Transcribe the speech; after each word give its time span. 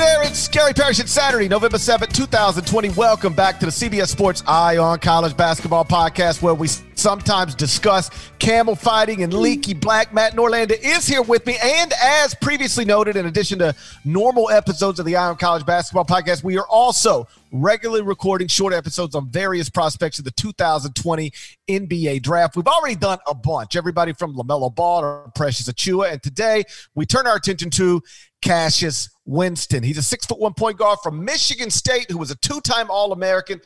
there, 0.00 0.22
it's 0.22 0.48
Gary 0.48 0.72
Parrish. 0.72 0.98
It's 0.98 1.12
Saturday, 1.12 1.46
November 1.46 1.76
7th, 1.76 2.14
2020. 2.14 2.88
Welcome 2.90 3.34
back 3.34 3.60
to 3.60 3.66
the 3.66 3.70
CBS 3.70 4.08
Sports 4.08 4.42
Eye 4.46 4.78
on 4.78 4.98
College 4.98 5.36
Basketball 5.36 5.84
Podcast, 5.84 6.40
where 6.40 6.54
we 6.54 6.68
sometimes 6.68 7.54
discuss 7.54 8.10
camel 8.38 8.74
fighting 8.74 9.22
and 9.22 9.34
leaky 9.34 9.74
black. 9.74 10.14
Matt 10.14 10.32
Norlander 10.32 10.78
is 10.82 11.06
here 11.06 11.20
with 11.20 11.44
me. 11.44 11.58
And 11.62 11.92
as 12.02 12.34
previously 12.34 12.86
noted, 12.86 13.16
in 13.16 13.26
addition 13.26 13.58
to 13.58 13.74
normal 14.06 14.48
episodes 14.48 15.00
of 15.00 15.04
the 15.04 15.16
Eye 15.16 15.28
on 15.28 15.36
College 15.36 15.66
Basketball 15.66 16.06
Podcast, 16.06 16.42
we 16.42 16.56
are 16.56 16.66
also 16.68 17.28
regularly 17.52 18.02
recording 18.02 18.48
short 18.48 18.72
episodes 18.72 19.14
on 19.14 19.28
various 19.28 19.68
prospects 19.68 20.18
of 20.18 20.24
the 20.24 20.30
2020 20.30 21.30
NBA 21.68 22.22
draft. 22.22 22.56
We've 22.56 22.66
already 22.66 22.96
done 22.96 23.18
a 23.26 23.34
bunch, 23.34 23.76
everybody 23.76 24.14
from 24.14 24.34
LaMelo 24.34 24.74
Ball 24.74 25.02
to 25.02 25.30
Precious 25.34 25.68
Achiuwa. 25.68 26.10
And 26.10 26.22
today 26.22 26.64
we 26.94 27.04
turn 27.04 27.26
our 27.26 27.36
attention 27.36 27.68
to 27.70 28.02
Cassius 28.40 29.10
Winston. 29.30 29.82
He's 29.82 29.96
a 29.96 30.02
six 30.02 30.26
foot 30.26 30.40
one 30.40 30.54
point 30.54 30.76
guard 30.76 30.98
from 31.02 31.24
Michigan 31.24 31.70
State 31.70 32.10
who 32.10 32.18
was 32.18 32.30
a 32.30 32.36
two 32.36 32.60
time 32.60 32.90
All 32.90 33.12
American, 33.12 33.60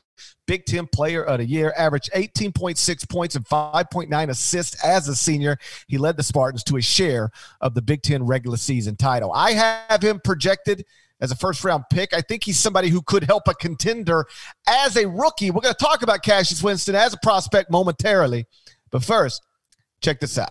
Big 0.46 0.66
Ten 0.66 0.86
Player 0.86 1.24
of 1.24 1.38
the 1.38 1.46
Year, 1.46 1.72
averaged 1.76 2.10
18.6 2.12 3.08
points 3.08 3.34
and 3.34 3.46
5.9 3.46 4.28
assists 4.28 4.84
as 4.84 5.08
a 5.08 5.16
senior. 5.16 5.56
He 5.88 5.96
led 5.98 6.16
the 6.16 6.22
Spartans 6.22 6.64
to 6.64 6.76
a 6.76 6.82
share 6.82 7.30
of 7.60 7.74
the 7.74 7.82
Big 7.82 8.02
Ten 8.02 8.24
regular 8.24 8.58
season 8.58 8.96
title. 8.96 9.32
I 9.32 9.52
have 9.52 10.02
him 10.02 10.20
projected 10.22 10.84
as 11.20 11.30
a 11.30 11.36
first 11.36 11.64
round 11.64 11.84
pick. 11.90 12.12
I 12.12 12.20
think 12.20 12.44
he's 12.44 12.58
somebody 12.58 12.90
who 12.90 13.00
could 13.00 13.24
help 13.24 13.48
a 13.48 13.54
contender 13.54 14.26
as 14.68 14.96
a 14.96 15.08
rookie. 15.08 15.50
We're 15.50 15.62
going 15.62 15.74
to 15.74 15.84
talk 15.84 16.02
about 16.02 16.22
Cassius 16.22 16.62
Winston 16.62 16.94
as 16.94 17.14
a 17.14 17.18
prospect 17.22 17.70
momentarily. 17.70 18.46
But 18.90 19.02
first, 19.02 19.42
check 20.02 20.20
this 20.20 20.36
out. 20.38 20.50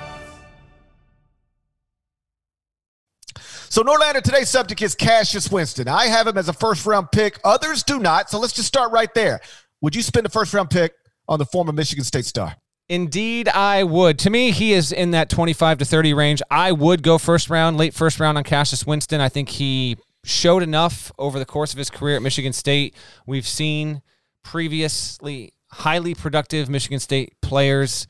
So, 3.71 3.83
Norlander, 3.83 4.21
today's 4.21 4.49
subject 4.49 4.81
is 4.81 4.95
Cassius 4.95 5.49
Winston. 5.49 5.87
I 5.87 6.07
have 6.07 6.27
him 6.27 6.37
as 6.37 6.49
a 6.49 6.53
first 6.53 6.85
round 6.85 7.09
pick. 7.09 7.39
Others 7.45 7.83
do 7.83 7.99
not. 7.99 8.29
So, 8.29 8.37
let's 8.37 8.51
just 8.51 8.67
start 8.67 8.91
right 8.91 9.11
there. 9.13 9.39
Would 9.79 9.95
you 9.95 10.01
spend 10.01 10.25
a 10.25 10.29
first 10.29 10.53
round 10.53 10.69
pick 10.69 10.93
on 11.29 11.39
the 11.39 11.45
former 11.45 11.71
Michigan 11.71 12.03
State 12.03 12.25
star? 12.25 12.53
Indeed, 12.89 13.47
I 13.47 13.85
would. 13.85 14.19
To 14.19 14.29
me, 14.29 14.51
he 14.51 14.73
is 14.73 14.91
in 14.91 15.11
that 15.11 15.29
25 15.29 15.77
to 15.77 15.85
30 15.85 16.13
range. 16.13 16.41
I 16.51 16.73
would 16.73 17.01
go 17.01 17.17
first 17.17 17.49
round, 17.49 17.77
late 17.77 17.93
first 17.93 18.19
round 18.19 18.37
on 18.37 18.43
Cassius 18.43 18.85
Winston. 18.85 19.21
I 19.21 19.29
think 19.29 19.47
he 19.47 19.95
showed 20.25 20.63
enough 20.63 21.09
over 21.17 21.39
the 21.39 21.45
course 21.45 21.71
of 21.71 21.77
his 21.77 21.89
career 21.89 22.17
at 22.17 22.21
Michigan 22.21 22.51
State. 22.51 22.93
We've 23.25 23.47
seen 23.47 24.01
previously 24.43 25.53
highly 25.69 26.13
productive 26.13 26.67
Michigan 26.67 26.99
State 26.99 27.39
players 27.41 28.05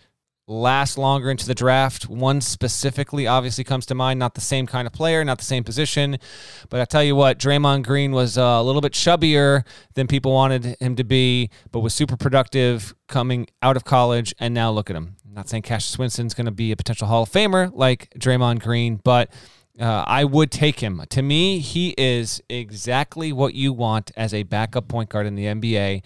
last 0.52 0.98
longer 0.98 1.32
into 1.32 1.48
the 1.48 1.56
draft. 1.56 2.10
One 2.10 2.42
specifically 2.42 3.26
obviously 3.26 3.64
comes 3.64 3.86
to 3.88 3.96
mind, 3.96 4.20
not 4.20 4.36
the 4.36 4.42
same 4.42 4.68
kind 4.68 4.86
of 4.86 4.94
player, 4.94 5.24
not 5.24 5.40
the 5.40 5.46
same 5.46 5.64
position. 5.64 6.18
But 6.70 6.82
I 6.82 6.86
tell 6.86 7.04
you 7.04 7.16
what, 7.16 7.40
Draymond 7.40 7.84
Green 7.84 8.12
was 8.12 8.38
uh, 8.38 8.42
a 8.42 8.64
little 8.64 8.82
bit 8.82 8.92
chubbier 8.94 9.64
than 9.94 10.08
people 10.08 10.34
wanted 10.34 10.78
him 10.80 10.96
to 10.98 11.04
be, 11.04 11.50
but 11.72 11.80
was 11.80 11.94
super 11.94 12.18
productive 12.18 12.94
coming 13.08 13.48
out 13.62 13.78
of 13.78 13.86
college. 13.86 14.34
And 14.40 14.54
now 14.54 14.72
look 14.72 14.90
at 14.90 14.96
him. 14.96 15.16
I'm 15.26 15.34
not 15.34 15.50
saying 15.50 15.64
Cassius 15.64 15.98
Winston's 15.98 16.34
going 16.34 16.46
to 16.46 16.52
be 16.52 16.72
a 16.72 16.76
potential 16.76 17.08
Hall 17.08 17.24
of 17.24 17.32
Famer 17.32 17.72
like 17.74 18.10
Draymond 18.20 18.62
Green, 18.62 19.00
but 19.02 19.32
uh, 19.80 20.04
I 20.06 20.26
would 20.26 20.52
take 20.52 20.82
him. 20.82 21.02
To 21.10 21.22
me, 21.22 21.60
he 21.60 21.96
is 21.98 22.42
exactly 22.50 23.32
what 23.32 23.54
you 23.54 23.72
want 23.72 24.12
as 24.18 24.34
a 24.34 24.44
backup 24.44 24.90
point 24.90 25.10
guard 25.10 25.26
in 25.26 25.36
the 25.36 25.46
NBA. 25.46 26.04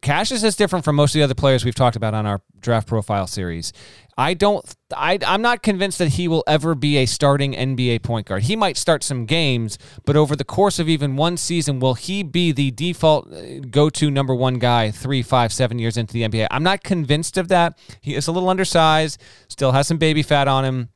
Cassius 0.00 0.42
is 0.42 0.56
different 0.56 0.84
from 0.84 0.96
most 0.96 1.14
of 1.14 1.18
the 1.18 1.22
other 1.22 1.34
players 1.34 1.64
we've 1.64 1.74
talked 1.74 1.96
about 1.96 2.14
on 2.14 2.26
our 2.26 2.40
draft 2.60 2.86
profile 2.88 3.26
series. 3.26 3.72
I 4.16 4.34
don't. 4.34 4.64
I, 4.96 5.18
I'm 5.26 5.42
not 5.42 5.62
convinced 5.62 5.98
that 5.98 6.10
he 6.10 6.28
will 6.28 6.44
ever 6.46 6.74
be 6.74 6.98
a 6.98 7.06
starting 7.06 7.52
NBA 7.52 8.02
point 8.02 8.26
guard. 8.26 8.44
He 8.44 8.54
might 8.54 8.76
start 8.76 9.02
some 9.02 9.26
games, 9.26 9.76
but 10.04 10.16
over 10.16 10.36
the 10.36 10.44
course 10.44 10.78
of 10.78 10.88
even 10.88 11.16
one 11.16 11.36
season, 11.36 11.80
will 11.80 11.94
he 11.94 12.22
be 12.22 12.52
the 12.52 12.70
default 12.70 13.32
uh, 13.32 13.58
go-to 13.70 14.10
number 14.10 14.34
one 14.34 14.54
guy 14.58 14.90
three, 14.90 15.22
five, 15.22 15.52
seven 15.52 15.78
years 15.78 15.96
into 15.96 16.12
the 16.12 16.22
NBA? 16.22 16.46
I'm 16.50 16.62
not 16.62 16.84
convinced 16.84 17.36
of 17.36 17.48
that. 17.48 17.76
He 18.00 18.14
is 18.14 18.28
a 18.28 18.32
little 18.32 18.48
undersized, 18.48 19.20
still 19.48 19.72
has 19.72 19.88
some 19.88 19.98
baby 19.98 20.22
fat 20.22 20.48
on 20.48 20.64
him. 20.64 20.90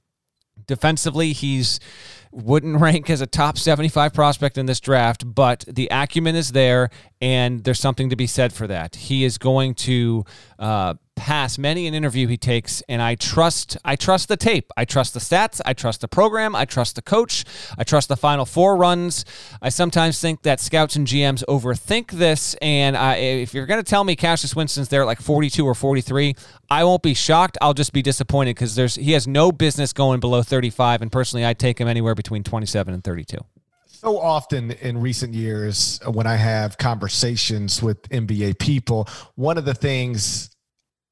Defensively, 0.66 1.32
he's 1.32 1.80
wouldn't 2.30 2.76
rank 2.80 3.10
as 3.10 3.20
a 3.20 3.26
top 3.26 3.58
75 3.58 4.12
prospect 4.12 4.58
in 4.58 4.66
this 4.66 4.80
draft, 4.80 5.34
but 5.34 5.64
the 5.66 5.88
acumen 5.90 6.36
is 6.36 6.52
there, 6.52 6.90
and 7.20 7.64
there's 7.64 7.80
something 7.80 8.10
to 8.10 8.16
be 8.16 8.26
said 8.26 8.52
for 8.52 8.66
that. 8.66 8.96
He 8.96 9.24
is 9.24 9.38
going 9.38 9.74
to 9.74 10.24
uh, 10.58 10.94
pass 11.18 11.58
many 11.58 11.86
an 11.88 11.94
interview 11.94 12.28
he 12.28 12.36
takes, 12.36 12.80
and 12.88 13.02
I 13.02 13.16
trust 13.16 13.76
I 13.84 13.96
trust 13.96 14.28
the 14.28 14.36
tape. 14.36 14.70
I 14.76 14.84
trust 14.84 15.14
the 15.14 15.20
stats. 15.20 15.60
I 15.66 15.72
trust 15.72 16.00
the 16.00 16.08
program. 16.08 16.54
I 16.54 16.64
trust 16.64 16.94
the 16.94 17.02
coach. 17.02 17.44
I 17.76 17.84
trust 17.84 18.08
the 18.08 18.16
final 18.16 18.46
four 18.46 18.76
runs. 18.76 19.24
I 19.60 19.68
sometimes 19.68 20.20
think 20.20 20.42
that 20.42 20.60
scouts 20.60 20.96
and 20.96 21.06
GMs 21.06 21.44
overthink 21.46 22.12
this, 22.12 22.54
and 22.62 22.96
I, 22.96 23.16
if 23.16 23.52
you're 23.52 23.66
going 23.66 23.82
to 23.82 23.88
tell 23.88 24.04
me 24.04 24.14
Cassius 24.16 24.54
Winston's 24.54 24.88
there 24.88 25.02
at 25.02 25.06
like 25.06 25.20
42 25.20 25.66
or 25.66 25.74
43, 25.74 26.34
I 26.70 26.84
won't 26.84 27.02
be 27.02 27.14
shocked. 27.14 27.58
I'll 27.60 27.74
just 27.74 27.92
be 27.92 28.02
disappointed 28.02 28.54
because 28.54 28.76
there's 28.76 28.94
he 28.94 29.12
has 29.12 29.26
no 29.26 29.50
business 29.50 29.92
going 29.92 30.20
below 30.20 30.42
35, 30.42 31.02
and 31.02 31.10
personally, 31.10 31.44
I'd 31.44 31.58
take 31.58 31.80
him 31.80 31.88
anywhere 31.88 32.14
between 32.14 32.44
27 32.44 32.94
and 32.94 33.02
32 33.02 33.38
so 34.00 34.16
often 34.20 34.70
in 34.70 35.00
recent 35.00 35.34
years 35.34 35.98
when 36.06 36.24
I 36.24 36.36
have 36.36 36.78
conversations 36.78 37.82
with 37.82 38.00
NBA 38.10 38.60
people, 38.60 39.08
one 39.34 39.58
of 39.58 39.64
the 39.64 39.74
things 39.74 40.50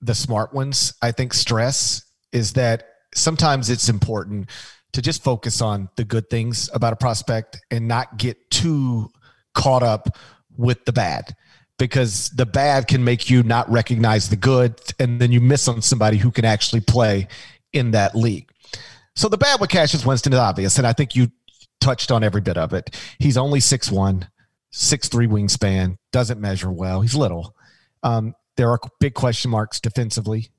the 0.01 0.15
smart 0.15 0.53
ones, 0.55 0.95
I 1.03 1.13
think, 1.13 1.35
stress 1.35 2.05
is 2.33 2.53
that 2.55 2.85
sometimes 3.15 3.71
it's 3.71 3.89
important 3.89 4.51
to 4.93 5.03
just 5.03 5.23
focus 5.23 5.61
on 5.61 5.89
the 5.97 6.05
good 6.05 6.31
things 6.31 6.71
about 6.73 6.93
a 6.93 6.97
prospect 6.97 7.61
and 7.71 7.89
not 7.89 8.17
get 8.17 8.51
too 8.51 9.09
caught 9.55 9.83
up 9.83 10.17
with 10.57 10.85
the 10.85 10.93
bad 10.93 11.35
because 11.79 12.31
the 12.31 12.47
bad 12.47 12.89
can 12.89 13.05
make 13.05 13.29
you 13.29 13.43
not 13.43 13.71
recognize 13.71 14.29
the 14.29 14.37
good 14.37 14.81
and 14.99 15.21
then 15.21 15.33
you 15.33 15.41
miss 15.41 15.69
on 15.69 15.83
somebody 15.83 16.17
who 16.17 16.31
can 16.31 16.45
actually 16.45 16.81
play 16.81 17.29
in 17.73 17.91
that 17.91 18.15
league. 18.15 18.51
So 19.15 19.29
the 19.29 19.39
bad 19.39 19.61
with 19.61 19.71
Cassius 19.71 20.05
Winston 20.05 20.33
is 20.33 20.39
obvious, 20.39 20.79
and 20.79 20.87
I 20.87 20.93
think 20.93 21.17
you 21.17 21.31
touched 21.81 22.11
on 22.11 22.23
every 22.23 22.41
bit 22.41 22.59
of 22.59 22.73
it. 22.73 22.95
He's 23.19 23.37
only 23.37 23.61
6'1, 23.61 24.29
6'3 24.73 25.29
wingspan, 25.29 25.97
doesn't 26.13 26.41
measure 26.41 26.71
well. 26.71 27.01
He's 27.01 27.15
little. 27.15 27.55
Um, 28.03 28.35
there 28.57 28.71
are 28.71 28.79
big 29.01 29.15
question 29.15 29.51
marks 29.51 29.81
defensively. 29.81 30.51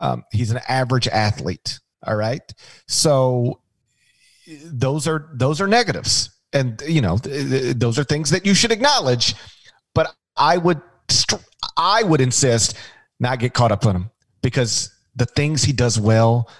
Um, 0.00 0.24
he's 0.32 0.50
an 0.50 0.60
average 0.68 1.08
athlete. 1.08 1.78
All 2.06 2.16
right. 2.16 2.42
So 2.86 3.60
those 4.64 5.06
are 5.06 5.30
those 5.34 5.60
are 5.60 5.66
negatives. 5.66 6.30
And 6.52 6.80
you 6.86 7.00
know, 7.00 7.16
those 7.18 7.98
are 7.98 8.04
things 8.04 8.30
that 8.30 8.46
you 8.46 8.54
should 8.54 8.72
acknowledge. 8.72 9.34
But 9.94 10.14
I 10.36 10.56
would 10.58 10.80
I 11.76 12.02
would 12.02 12.20
insist 12.20 12.76
not 13.20 13.38
get 13.38 13.54
caught 13.54 13.72
up 13.72 13.86
on 13.86 13.96
him 13.96 14.10
because 14.42 14.92
the 15.16 15.26
things 15.26 15.62
he 15.62 15.72
does 15.72 15.98
well 15.98 16.50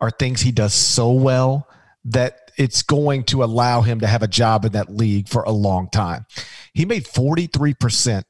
are 0.00 0.10
things 0.10 0.40
he 0.40 0.52
does 0.52 0.74
so 0.74 1.12
well 1.12 1.68
that 2.04 2.50
it's 2.56 2.82
going 2.82 3.24
to 3.24 3.44
allow 3.44 3.80
him 3.80 4.00
to 4.00 4.06
have 4.06 4.22
a 4.22 4.28
job 4.28 4.64
in 4.64 4.72
that 4.72 4.90
league 4.90 5.28
for 5.28 5.42
a 5.42 5.50
long 5.50 5.88
time. 5.90 6.26
He 6.74 6.84
made 6.84 7.04
43% 7.04 8.24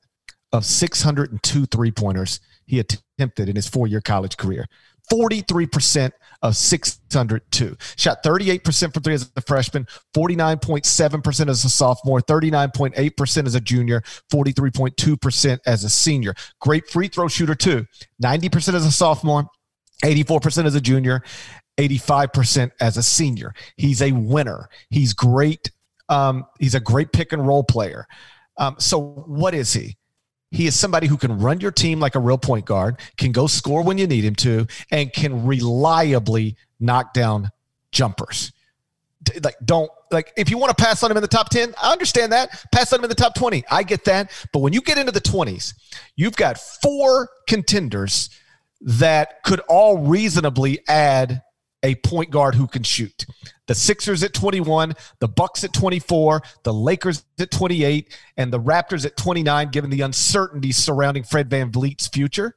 of 0.53 0.65
602 0.65 1.67
three 1.67 1.91
pointers 1.91 2.41
he 2.67 2.79
attempted 2.79 3.49
in 3.49 3.57
his 3.57 3.69
four 3.69 3.87
year 3.87 4.01
college 4.01 4.37
career. 4.37 4.67
43% 5.13 6.13
of 6.43 6.57
602. 6.57 7.77
Shot 7.97 8.23
38% 8.23 8.95
from 8.95 9.03
three 9.03 9.15
as 9.15 9.31
a 9.37 9.41
freshman, 9.43 9.87
49.7% 10.15 11.49
as 11.49 11.65
a 11.65 11.69
sophomore, 11.69 12.21
39.8% 12.21 13.47
as 13.47 13.55
a 13.55 13.61
junior, 13.61 14.03
43.2% 14.33 15.59
as 15.67 15.85
a 15.85 15.91
senior. 15.91 16.35
Great 16.61 16.89
free 16.89 17.09
throw 17.09 17.29
shooter, 17.29 17.55
too. 17.55 17.85
90% 18.23 18.75
as 18.75 18.87
a 18.87 18.93
sophomore, 18.93 19.47
84% 20.05 20.65
as 20.65 20.75
a 20.75 20.81
junior, 20.81 21.23
85% 21.79 22.71
as 22.81 22.97
a 22.97 23.03
senior. 23.03 23.53
He's 23.77 24.03
a 24.03 24.13
winner. 24.13 24.69
He's 24.91 25.13
great. 25.13 25.71
Um, 26.09 26.45
he's 26.59 26.75
a 26.75 26.81
great 26.81 27.13
pick 27.13 27.33
and 27.33 27.47
roll 27.47 27.65
player. 27.65 28.07
Um, 28.59 28.77
so, 28.79 29.01
what 29.27 29.55
is 29.55 29.73
he? 29.73 29.97
He 30.51 30.67
is 30.67 30.79
somebody 30.79 31.07
who 31.07 31.17
can 31.17 31.39
run 31.39 31.61
your 31.61 31.71
team 31.71 32.01
like 32.01 32.15
a 32.15 32.19
real 32.19 32.39
point 32.39 32.67
guard, 32.67 32.99
can 33.17 33.33
go 33.33 33.47
score 33.47 33.83
when 33.83 33.99
you 33.99 34.07
need 34.07 34.25
him 34.25 34.35
to, 34.37 34.67
and 34.91 35.13
can 35.13 35.47
reliably 35.47 36.57
knock 36.81 37.13
down 37.15 37.51
jumpers. 37.93 38.53
Like, 39.45 39.57
don't 39.65 39.91
like 40.11 40.33
if 40.37 40.51
you 40.51 40.59
want 40.59 40.77
to 40.77 40.83
pass 40.83 41.03
on 41.03 41.11
him 41.11 41.17
in 41.17 41.23
the 41.23 41.29
top 41.29 41.51
10, 41.51 41.75
I 41.81 41.93
understand 41.93 42.33
that. 42.33 42.65
Pass 42.73 42.93
on 42.93 43.01
him 43.01 43.05
in 43.05 43.11
the 43.11 43.15
top 43.15 43.35
20. 43.35 43.65
I 43.71 43.83
get 43.83 44.05
that. 44.07 44.31
But 44.53 44.61
when 44.61 44.73
you 44.73 44.81
get 44.81 44.99
into 44.99 45.13
the 45.13 45.21
20s, 45.21 45.75
you've 46.17 46.37
got 46.37 46.59
four 46.59 47.29
contenders 47.47 48.31
that 48.81 49.43
could 49.45 49.61
all 49.69 49.99
reasonably 49.99 50.81
add 50.89 51.43
a 51.83 51.95
point 51.97 52.31
guard 52.31 52.55
who 52.55 52.67
can 52.67 52.83
shoot. 52.83 53.27
The 53.67 53.75
Sixers 53.75 54.23
at 54.23 54.35
21, 54.35 54.95
the 55.21 55.29
Bucks 55.29 55.65
at 55.65 55.73
24, 55.73 56.43
the 56.65 56.73
Lakers 56.73 57.25
at 57.39 57.51
28, 57.51 58.17
and 58.37 58.53
the 58.53 58.61
Raptors 58.61 59.07
at 59.07 59.17
29, 59.17 59.71
given 59.71 59.91
the 59.91 60.01
uncertainty 60.03 60.73
surrounding 60.73 61.23
Fred 61.23 61.49
Van 61.49 61.71
VanVleet's 61.71 62.09
future. 62.09 62.57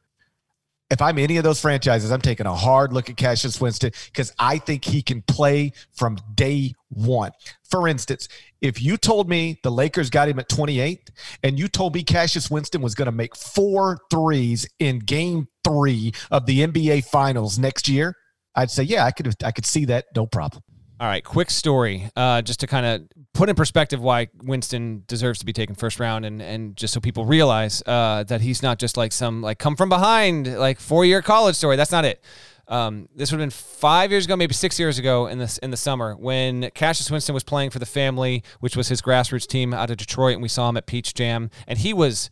If 0.89 1.01
I'm 1.01 1.17
any 1.17 1.37
of 1.37 1.43
those 1.43 1.59
franchises, 1.59 2.11
I'm 2.11 2.21
taking 2.21 2.45
a 2.45 2.53
hard 2.53 2.93
look 2.93 3.09
at 3.09 3.17
Cassius 3.17 3.59
Winston 3.59 3.91
because 4.11 4.31
I 4.37 4.59
think 4.59 4.85
he 4.85 5.01
can 5.01 5.23
play 5.23 5.71
from 5.91 6.19
day 6.35 6.73
one. 6.89 7.31
For 7.63 7.87
instance, 7.87 8.27
if 8.61 8.81
you 8.81 8.97
told 8.97 9.27
me 9.27 9.59
the 9.63 9.71
Lakers 9.71 10.11
got 10.11 10.29
him 10.29 10.37
at 10.37 10.49
28 10.49 11.09
and 11.41 11.57
you 11.57 11.67
told 11.67 11.95
me 11.95 12.03
Cassius 12.03 12.51
Winston 12.51 12.81
was 12.81 12.93
going 12.93 13.07
to 13.07 13.11
make 13.11 13.35
four 13.35 13.97
threes 14.11 14.67
in 14.77 14.99
game 14.99 15.47
three 15.63 16.13
of 16.29 16.45
the 16.45 16.59
NBA 16.59 17.05
Finals 17.05 17.57
next 17.57 17.87
year, 17.87 18.15
I'd 18.55 18.71
say, 18.71 18.83
yeah, 18.83 19.05
I 19.05 19.11
could 19.11 19.33
I 19.43 19.51
could 19.51 19.65
see 19.65 19.85
that, 19.85 20.05
no 20.15 20.25
problem. 20.25 20.63
All 20.99 21.07
right, 21.07 21.23
quick 21.23 21.49
story, 21.49 22.09
uh, 22.15 22.41
just 22.41 22.59
to 22.61 22.67
kind 22.67 22.85
of 22.85 23.01
put 23.33 23.49
in 23.49 23.55
perspective 23.55 23.99
why 23.99 24.27
Winston 24.43 25.03
deserves 25.07 25.39
to 25.39 25.45
be 25.45 25.51
taken 25.51 25.75
first 25.75 25.99
round, 25.99 26.23
and 26.23 26.41
and 26.41 26.77
just 26.77 26.93
so 26.93 26.99
people 26.99 27.25
realize 27.25 27.83
uh, 27.85 28.23
that 28.25 28.41
he's 28.41 28.61
not 28.61 28.79
just 28.79 28.95
like 28.95 29.11
some 29.11 29.41
like 29.41 29.59
come 29.59 29.75
from 29.75 29.89
behind 29.89 30.57
like 30.57 30.79
four 30.79 31.03
year 31.03 31.21
college 31.21 31.55
story. 31.55 31.75
That's 31.75 31.91
not 31.91 32.05
it. 32.05 32.23
Um, 32.67 33.09
this 33.13 33.31
would 33.31 33.39
have 33.39 33.45
been 33.45 33.51
five 33.51 34.11
years 34.11 34.25
ago, 34.25 34.37
maybe 34.37 34.53
six 34.53 34.79
years 34.79 34.97
ago 34.97 35.27
in 35.27 35.39
this 35.39 35.57
in 35.57 35.71
the 35.71 35.77
summer 35.77 36.15
when 36.15 36.69
Cassius 36.71 37.11
Winston 37.11 37.33
was 37.33 37.43
playing 37.43 37.71
for 37.71 37.79
the 37.79 37.85
family, 37.85 38.43
which 38.61 38.77
was 38.77 38.87
his 38.87 39.01
grassroots 39.01 39.47
team 39.47 39.73
out 39.73 39.89
of 39.89 39.97
Detroit, 39.97 40.33
and 40.33 40.41
we 40.41 40.47
saw 40.47 40.69
him 40.69 40.77
at 40.77 40.85
Peach 40.85 41.13
Jam, 41.13 41.49
and 41.67 41.79
he 41.79 41.91
was 41.91 42.29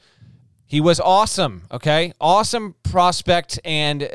he 0.65 0.79
was 0.79 1.01
awesome. 1.01 1.63
Okay, 1.69 2.13
awesome 2.21 2.75
prospect 2.83 3.59
and 3.65 4.09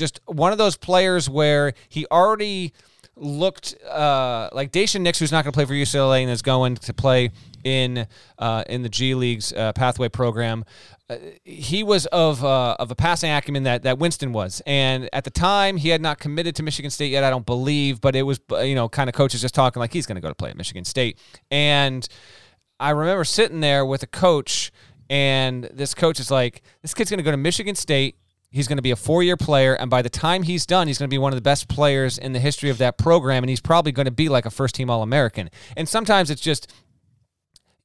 just 0.00 0.20
one 0.26 0.50
of 0.50 0.58
those 0.58 0.76
players 0.76 1.30
where 1.30 1.74
he 1.88 2.06
already 2.06 2.72
looked 3.16 3.76
uh, 3.84 4.48
like 4.52 4.72
Daishen 4.72 5.02
Nix, 5.02 5.18
who's 5.18 5.30
not 5.30 5.44
going 5.44 5.52
to 5.52 5.56
play 5.56 5.66
for 5.66 5.74
UCLA 5.74 6.22
and 6.22 6.30
is 6.30 6.42
going 6.42 6.76
to 6.76 6.92
play 6.92 7.30
in 7.62 8.06
uh, 8.38 8.64
in 8.66 8.82
the 8.82 8.88
G 8.88 9.14
League's 9.14 9.52
uh, 9.52 9.72
pathway 9.72 10.08
program. 10.08 10.64
Uh, 11.08 11.16
he 11.44 11.82
was 11.82 12.06
of 12.06 12.44
uh, 12.44 12.76
of 12.78 12.90
a 12.90 12.94
passing 12.94 13.30
acumen 13.30 13.64
that 13.64 13.82
that 13.82 13.98
Winston 13.98 14.32
was, 14.32 14.62
and 14.66 15.08
at 15.12 15.24
the 15.24 15.30
time 15.30 15.76
he 15.76 15.90
had 15.90 16.00
not 16.00 16.18
committed 16.18 16.56
to 16.56 16.62
Michigan 16.62 16.90
State 16.90 17.10
yet. 17.10 17.22
I 17.22 17.30
don't 17.30 17.46
believe, 17.46 18.00
but 18.00 18.16
it 18.16 18.22
was 18.22 18.40
you 18.62 18.74
know 18.74 18.88
kind 18.88 19.08
of 19.08 19.14
coaches 19.14 19.40
just 19.42 19.54
talking 19.54 19.80
like 19.80 19.92
he's 19.92 20.06
going 20.06 20.16
to 20.16 20.22
go 20.22 20.28
to 20.28 20.34
play 20.34 20.50
at 20.50 20.56
Michigan 20.56 20.84
State, 20.84 21.18
and 21.50 22.08
I 22.78 22.90
remember 22.90 23.24
sitting 23.24 23.60
there 23.60 23.84
with 23.84 24.02
a 24.02 24.08
coach. 24.08 24.72
And 25.10 25.64
this 25.72 25.92
coach 25.92 26.20
is 26.20 26.30
like, 26.30 26.62
this 26.82 26.94
kid's 26.94 27.10
going 27.10 27.18
to 27.18 27.24
go 27.24 27.32
to 27.32 27.36
Michigan 27.36 27.74
State 27.74 28.14
He's 28.50 28.66
going 28.66 28.78
to 28.78 28.82
be 28.82 28.90
a 28.90 28.96
four 28.96 29.22
year 29.22 29.36
player, 29.36 29.74
and 29.74 29.88
by 29.88 30.02
the 30.02 30.10
time 30.10 30.42
he's 30.42 30.66
done, 30.66 30.88
he's 30.88 30.98
going 30.98 31.08
to 31.08 31.14
be 31.14 31.18
one 31.18 31.32
of 31.32 31.36
the 31.36 31.42
best 31.42 31.68
players 31.68 32.18
in 32.18 32.32
the 32.32 32.40
history 32.40 32.68
of 32.68 32.78
that 32.78 32.98
program, 32.98 33.44
and 33.44 33.48
he's 33.50 33.60
probably 33.60 33.92
going 33.92 34.06
to 34.06 34.10
be 34.10 34.28
like 34.28 34.44
a 34.44 34.50
first 34.50 34.74
team 34.74 34.90
All 34.90 35.02
American. 35.02 35.50
And 35.76 35.88
sometimes 35.88 36.30
it's 36.30 36.40
just 36.40 36.72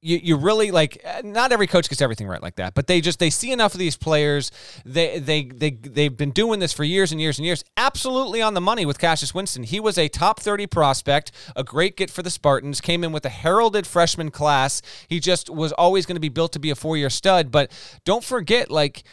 you, 0.06 0.20
you 0.22 0.36
really 0.36 0.70
like 0.70 1.04
not 1.24 1.52
every 1.52 1.66
coach 1.66 1.90
gets 1.90 2.00
everything 2.00 2.28
right 2.28 2.42
like 2.42 2.58
that 2.58 2.76
but 2.76 2.86
they 2.86 3.02
just 3.02 3.18
they 3.18 3.32
see 3.32 3.52
enough 3.52 3.74
of 3.74 3.80
these 3.80 3.98
players 3.98 4.52
they 4.86 5.18
they 5.18 5.46
they 5.46 5.72
they've 5.72 6.16
been 6.16 6.30
doing 6.30 6.60
this 6.60 6.72
for 6.72 6.84
years 6.84 7.12
and 7.12 7.20
years 7.20 7.40
and 7.40 7.46
years 7.46 7.64
absolutely 7.76 8.40
on 8.40 8.54
the 8.54 8.62
money 8.62 8.86
with 8.86 9.00
Cassius 9.00 9.34
Winston 9.34 9.64
he 9.64 9.80
was 9.80 9.98
a 9.98 10.08
top 10.08 10.40
30 10.40 10.68
prospect 10.68 11.32
a 11.56 11.64
great 11.64 11.98
get 11.98 12.12
for 12.12 12.22
the 12.22 12.30
Spartans 12.30 12.82
came 12.82 13.04
in 13.04 13.12
with 13.12 13.26
a 13.26 13.30
heralded 13.30 13.88
freshman 13.88 14.30
class 14.30 14.84
he 15.08 15.20
just 15.20 15.50
was 15.50 15.72
always 15.72 16.06
going 16.06 16.16
to 16.16 16.22
be 16.22 16.30
built 16.30 16.52
to 16.54 16.60
be 16.60 16.70
a 16.70 16.76
four 16.76 16.96
year 16.96 17.10
stud 17.10 17.50
but 17.50 17.72
don't 18.04 18.24
forget 18.24 18.70
like 18.70 19.04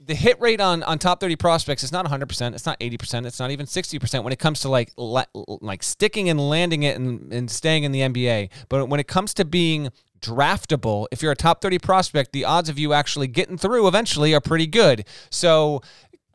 the 0.00 0.14
hit 0.14 0.40
rate 0.40 0.60
on 0.60 0.82
on 0.82 0.98
top 0.98 1.20
30 1.20 1.36
prospects 1.36 1.82
is 1.82 1.92
not 1.92 2.06
100%, 2.06 2.54
it's 2.54 2.66
not 2.66 2.78
80%, 2.80 3.26
it's 3.26 3.40
not 3.40 3.50
even 3.50 3.66
60% 3.66 4.22
when 4.22 4.32
it 4.32 4.38
comes 4.38 4.60
to 4.60 4.68
like 4.68 4.92
like 4.96 5.82
sticking 5.82 6.28
and 6.28 6.38
landing 6.38 6.82
it 6.82 6.96
and, 6.96 7.32
and 7.32 7.50
staying 7.50 7.84
in 7.84 7.92
the 7.92 8.00
NBA. 8.00 8.50
But 8.68 8.88
when 8.88 9.00
it 9.00 9.08
comes 9.08 9.32
to 9.34 9.44
being 9.44 9.90
draftable, 10.20 11.06
if 11.10 11.22
you're 11.22 11.32
a 11.32 11.36
top 11.36 11.62
30 11.62 11.78
prospect, 11.78 12.32
the 12.32 12.44
odds 12.44 12.68
of 12.68 12.78
you 12.78 12.92
actually 12.92 13.28
getting 13.28 13.56
through 13.56 13.88
eventually 13.88 14.34
are 14.34 14.40
pretty 14.40 14.66
good. 14.66 15.06
So 15.30 15.82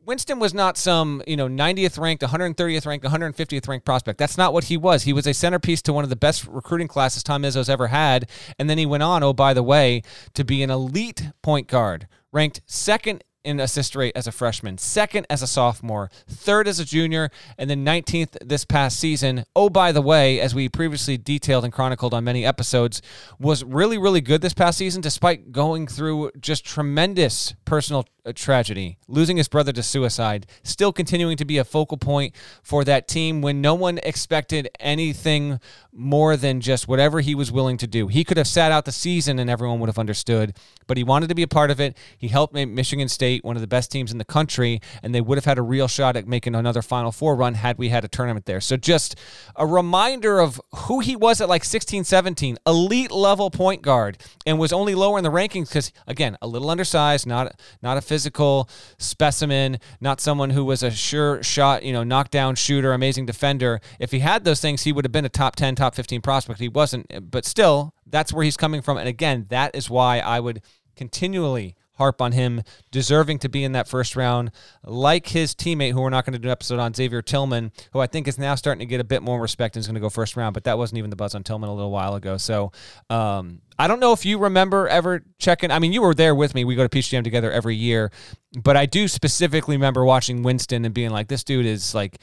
Winston 0.04 0.40
was 0.40 0.54
not 0.54 0.78
some, 0.78 1.22
you 1.28 1.38
know, 1.38 1.48
90th 1.48 2.00
ranked, 2.00 2.24
130th 2.24 2.86
ranked, 2.88 3.06
150th 3.06 3.68
ranked 3.68 3.86
prospect. 3.86 4.18
That's 4.18 4.38
not 4.38 4.54
what 4.54 4.66
he 4.66 4.78
was. 4.78 5.04
He 5.04 5.14
was 5.14 5.28
a 5.28 5.34
centerpiece 5.34 5.82
to 5.84 5.94
one 5.94 6.04
of 6.04 6.10
the 6.10 6.16
best 6.16 6.48
recruiting 6.48 6.88
classes 6.88 7.22
Tom 7.22 7.44
Izzo's 7.44 7.70
ever 7.70 7.88
had. 7.88 8.28
And 8.58 8.68
then 8.68 8.80
he 8.80 8.86
went 8.88 9.04
on, 9.04 9.22
oh, 9.22 9.34
by 9.34 9.54
the 9.54 9.64
way, 9.64 10.02
to 10.34 10.44
be 10.44 10.64
an 10.64 10.72
elite 10.72 11.30
point 11.44 11.68
guard, 11.68 12.08
ranked 12.32 12.62
second 12.66 13.24
in 13.44 13.60
assist 13.60 13.96
rate 13.96 14.14
as 14.16 14.28
a 14.28 14.32
freshman, 14.32 14.78
second 14.78 15.26
as 15.30 15.42
a 15.42 15.48
sophomore, 15.48 16.10
third 16.28 16.68
as 16.68 16.80
a 16.80 16.86
junior, 16.86 17.30
and 17.58 17.70
then 17.70 17.86
19th 17.86 18.38
this 18.46 18.66
past 18.66 19.00
season. 19.00 19.46
Oh, 19.56 19.70
by 19.70 19.92
the 19.92 20.02
way, 20.02 20.40
as 20.40 20.54
we 20.54 20.70
previously 20.70 21.18
detailed 21.18 21.64
and 21.64 21.74
chronicled 21.74 22.14
on 22.14 22.24
many 22.24 22.46
episodes, 22.46 23.02
was 23.40 23.64
really, 23.64 23.98
really 23.98 24.22
good 24.22 24.42
this 24.42 24.54
past 24.54 24.78
season 24.78 25.02
despite 25.02 25.52
going 25.52 25.88
through 25.88 26.32
just 26.40 26.66
tremendous 26.66 27.54
personal 27.66 28.06
uh, 28.26 28.32
tragedy, 28.36 28.98
losing 29.08 29.38
his 29.38 29.48
brother 29.48 29.72
to 29.72 29.82
suicide, 29.82 30.46
still 30.64 30.94
continuing 30.94 31.38
to 31.38 31.46
be 31.46 31.58
a 31.58 31.64
focal 31.64 31.98
point 31.98 32.36
for 32.62 32.84
that 32.84 33.08
team 33.08 33.42
when 33.42 33.62
no 33.62 33.74
one 33.74 34.00
expected 34.04 34.70
anything 34.80 35.60
more 35.94 36.38
than 36.38 36.62
just 36.62 36.88
whatever 36.88 37.20
he 37.20 37.36
was 37.36 37.52
willing 37.52 37.78
to 37.78 37.88
do. 37.88 38.08
He 38.08 38.24
could 38.24 38.38
have 38.38 38.48
sat 38.48 38.72
out 38.72 38.86
the 38.86 38.92
season 38.92 39.40
and 39.40 39.50
everyone 39.50 39.80
would 39.80 39.90
have 39.90 40.00
understood, 40.00 40.56
but 40.88 40.98
he 40.98 41.04
wanted 41.04 41.30
to 41.30 41.36
be 41.36 41.44
a 41.44 41.48
part 41.48 41.72
of 41.72 41.80
it. 41.80 41.98
He 42.18 42.28
helped 42.28 42.54
make 42.54 42.70
Michigan 42.70 43.10
State 43.10 43.44
one 43.44 43.58
of 43.58 43.62
the 43.62 43.68
best 43.68 43.92
teams 43.92 44.12
in 44.12 44.18
the 44.18 44.26
country, 44.26 44.82
and 45.04 45.14
they 45.14 45.22
would 45.22 45.38
have 45.38 45.46
had 45.46 45.58
a 45.58 45.62
real 45.62 45.88
shot 45.88 46.16
at 46.16 46.28
making 46.28 46.56
another 46.56 46.82
Final 46.82 47.12
Four 47.12 47.36
run 47.36 47.56
had 47.56 47.78
we 47.78 47.90
had 47.90 48.06
a 48.06 48.08
tournament 48.08 48.46
there. 48.46 48.62
So 48.62 48.78
just 48.78 49.16
a 49.56 49.66
reminder 49.66 50.40
of 50.40 50.62
who 50.76 51.00
he 51.00 51.16
was 51.16 51.42
at 51.42 51.50
like 51.50 51.64
16, 51.64 52.04
17, 52.04 52.58
elite 52.66 53.12
level 53.12 53.50
point 53.50 53.82
guard, 53.82 54.18
and 54.46 54.60
was 54.60 54.72
only 54.72 54.96
lower 54.96 55.18
in 55.18 55.24
the 55.24 55.32
rankings 55.32 55.70
because, 55.70 55.92
again, 56.08 56.38
a 56.42 56.48
little 56.48 56.70
undersized, 56.70 57.28
not, 57.28 57.60
not 57.82 57.98
a 57.98 58.02
physical 58.12 58.68
specimen, 58.98 59.80
not 60.02 60.20
someone 60.20 60.50
who 60.50 60.66
was 60.66 60.84
a 60.84 60.92
sure 60.92 61.42
shot, 61.42 61.82
you 61.82 61.94
know, 61.94 62.04
knockdown 62.04 62.56
shooter, 62.56 62.92
amazing 62.92 63.26
defender. 63.26 63.80
If 64.02 64.12
he 64.12 64.20
had 64.20 64.44
those 64.44 64.60
things, 64.60 64.82
he 64.82 64.92
would 64.92 65.06
have 65.06 65.14
been 65.14 65.24
a 65.24 65.30
top 65.30 65.56
10, 65.56 65.76
top 65.76 65.96
15 65.96 66.20
prospect. 66.20 66.60
He 66.60 66.68
wasn't, 66.68 67.32
but 67.32 67.46
still, 67.46 67.96
that's 68.06 68.34
where 68.34 68.44
he's 68.44 68.58
coming 68.58 68.82
from. 68.82 68.98
And 68.98 69.08
again, 69.08 69.46
that 69.48 69.74
is 69.74 69.90
why 69.90 70.20
I 70.20 70.42
would 70.42 70.62
continually 70.98 71.78
harp 72.02 72.20
on 72.20 72.32
him 72.32 72.64
deserving 72.90 73.38
to 73.38 73.48
be 73.48 73.64
in 73.64 73.74
that 73.74 73.88
first 73.88 74.16
round, 74.16 74.50
like 74.84 75.28
his 75.28 75.54
teammate, 75.54 75.92
who 75.92 76.02
we're 76.02 76.10
not 76.10 76.26
going 76.26 76.34
to 76.34 76.40
do 76.40 76.48
an 76.48 76.52
episode 76.52 76.80
on, 76.80 76.96
Xavier 76.96 77.22
Tillman, 77.22 77.72
who 77.94 78.00
I 78.00 78.08
think 78.08 78.28
is 78.28 78.40
now 78.40 78.56
starting 78.56 78.80
to 78.80 78.88
get 78.88 79.00
a 79.00 79.04
bit 79.04 79.22
more 79.22 79.40
respect 79.40 79.76
and 79.76 79.82
is 79.82 79.88
going 79.88 79.94
to 79.94 80.02
go 80.02 80.10
first 80.10 80.36
round. 80.36 80.56
But 80.56 80.64
that 80.64 80.80
wasn't 80.80 80.98
even 80.98 81.12
the 81.12 81.16
buzz 81.16 81.36
on 81.36 81.44
Tillman 81.44 81.70
a 81.70 81.76
little 81.76 81.92
while 81.92 82.16
ago. 82.16 82.38
So 82.38 82.72
um, 83.12 83.62
I 83.78 83.88
don't 83.88 84.00
know 84.00 84.14
if 84.14 84.26
you 84.26 84.40
remember 84.40 84.88
ever 84.88 85.24
checking. 85.38 85.70
I 85.70 85.78
mean, 85.78 85.94
you 85.94 86.02
were 86.02 86.16
there 86.16 86.34
with 86.34 86.56
me. 86.56 86.66
We 86.66 86.74
go 86.76 86.88
to 86.88 87.02
Jam 87.02 87.24
together 87.24 87.52
every 87.52 87.76
year, 87.76 88.12
but 88.60 88.76
I 88.76 88.88
do 88.88 89.08
specifically 89.08 89.76
remember 89.76 90.04
watching 90.04 90.42
Winston 90.42 90.84
and 90.86 90.94
being 90.94 91.12
like, 91.12 91.28
this 91.28 91.44
dude 91.44 91.68
is 91.68 91.94
like 91.94 92.18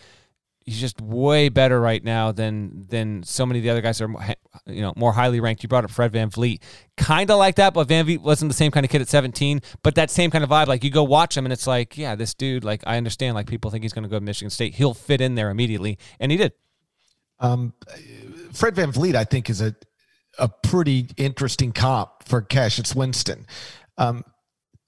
he's 0.68 0.80
just 0.80 1.00
way 1.00 1.48
better 1.48 1.80
right 1.80 2.04
now 2.04 2.30
than 2.30 2.86
than 2.88 3.22
so 3.22 3.46
many 3.46 3.58
of 3.58 3.62
the 3.62 3.70
other 3.70 3.80
guys 3.80 3.98
that 3.98 4.04
are 4.04 4.34
you 4.66 4.82
know 4.82 4.92
more 4.96 5.12
highly 5.12 5.40
ranked. 5.40 5.62
You 5.62 5.68
brought 5.68 5.84
up 5.84 5.90
Fred 5.90 6.12
Van 6.12 6.30
VanVleet, 6.30 6.60
kind 6.96 7.30
of 7.30 7.38
like 7.38 7.56
that, 7.56 7.72
but 7.72 7.88
Van 7.88 8.06
VanVleet 8.06 8.20
wasn't 8.20 8.50
the 8.50 8.56
same 8.56 8.70
kind 8.70 8.84
of 8.84 8.90
kid 8.90 9.00
at 9.00 9.08
17. 9.08 9.62
But 9.82 9.94
that 9.94 10.10
same 10.10 10.30
kind 10.30 10.44
of 10.44 10.50
vibe, 10.50 10.66
like 10.66 10.84
you 10.84 10.90
go 10.90 11.02
watch 11.02 11.36
him 11.36 11.46
and 11.46 11.52
it's 11.52 11.66
like, 11.66 11.96
yeah, 11.96 12.14
this 12.14 12.34
dude, 12.34 12.64
like 12.64 12.82
I 12.86 12.96
understand, 12.98 13.34
like 13.34 13.46
people 13.46 13.70
think 13.70 13.82
he's 13.82 13.92
going 13.92 14.02
to 14.02 14.08
go 14.08 14.18
to 14.18 14.24
Michigan 14.24 14.50
State, 14.50 14.74
he'll 14.74 14.94
fit 14.94 15.20
in 15.20 15.34
there 15.34 15.50
immediately, 15.50 15.98
and 16.20 16.30
he 16.30 16.38
did. 16.38 16.52
Um, 17.40 17.72
Fred 18.52 18.74
VanVleet, 18.74 19.14
I 19.14 19.24
think, 19.24 19.48
is 19.48 19.60
a 19.60 19.74
a 20.38 20.48
pretty 20.48 21.08
interesting 21.16 21.72
comp 21.72 22.10
for 22.24 22.42
Cassius 22.42 22.94
Winston. 22.94 23.46
Um, 23.96 24.24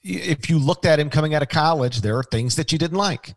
if 0.02 0.48
you 0.48 0.58
looked 0.58 0.86
at 0.86 1.00
him 1.00 1.10
coming 1.10 1.34
out 1.34 1.42
of 1.42 1.48
college, 1.48 2.02
there 2.02 2.16
are 2.16 2.22
things 2.22 2.54
that 2.56 2.70
you 2.70 2.78
didn't 2.78 2.98
like 2.98 3.34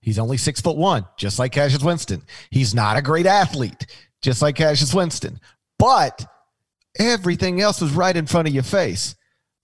He's 0.00 0.18
only 0.18 0.36
six 0.36 0.60
foot 0.60 0.76
one, 0.76 1.06
just 1.16 1.38
like 1.38 1.52
Cassius 1.52 1.82
Winston. 1.82 2.22
He's 2.50 2.74
not 2.74 2.96
a 2.96 3.02
great 3.02 3.26
athlete, 3.26 3.86
just 4.22 4.40
like 4.42 4.56
Cassius 4.56 4.94
Winston. 4.94 5.40
But 5.78 6.24
everything 6.98 7.60
else 7.60 7.82
is 7.82 7.92
right 7.92 8.16
in 8.16 8.26
front 8.26 8.48
of 8.48 8.54
your 8.54 8.62
face. 8.62 9.14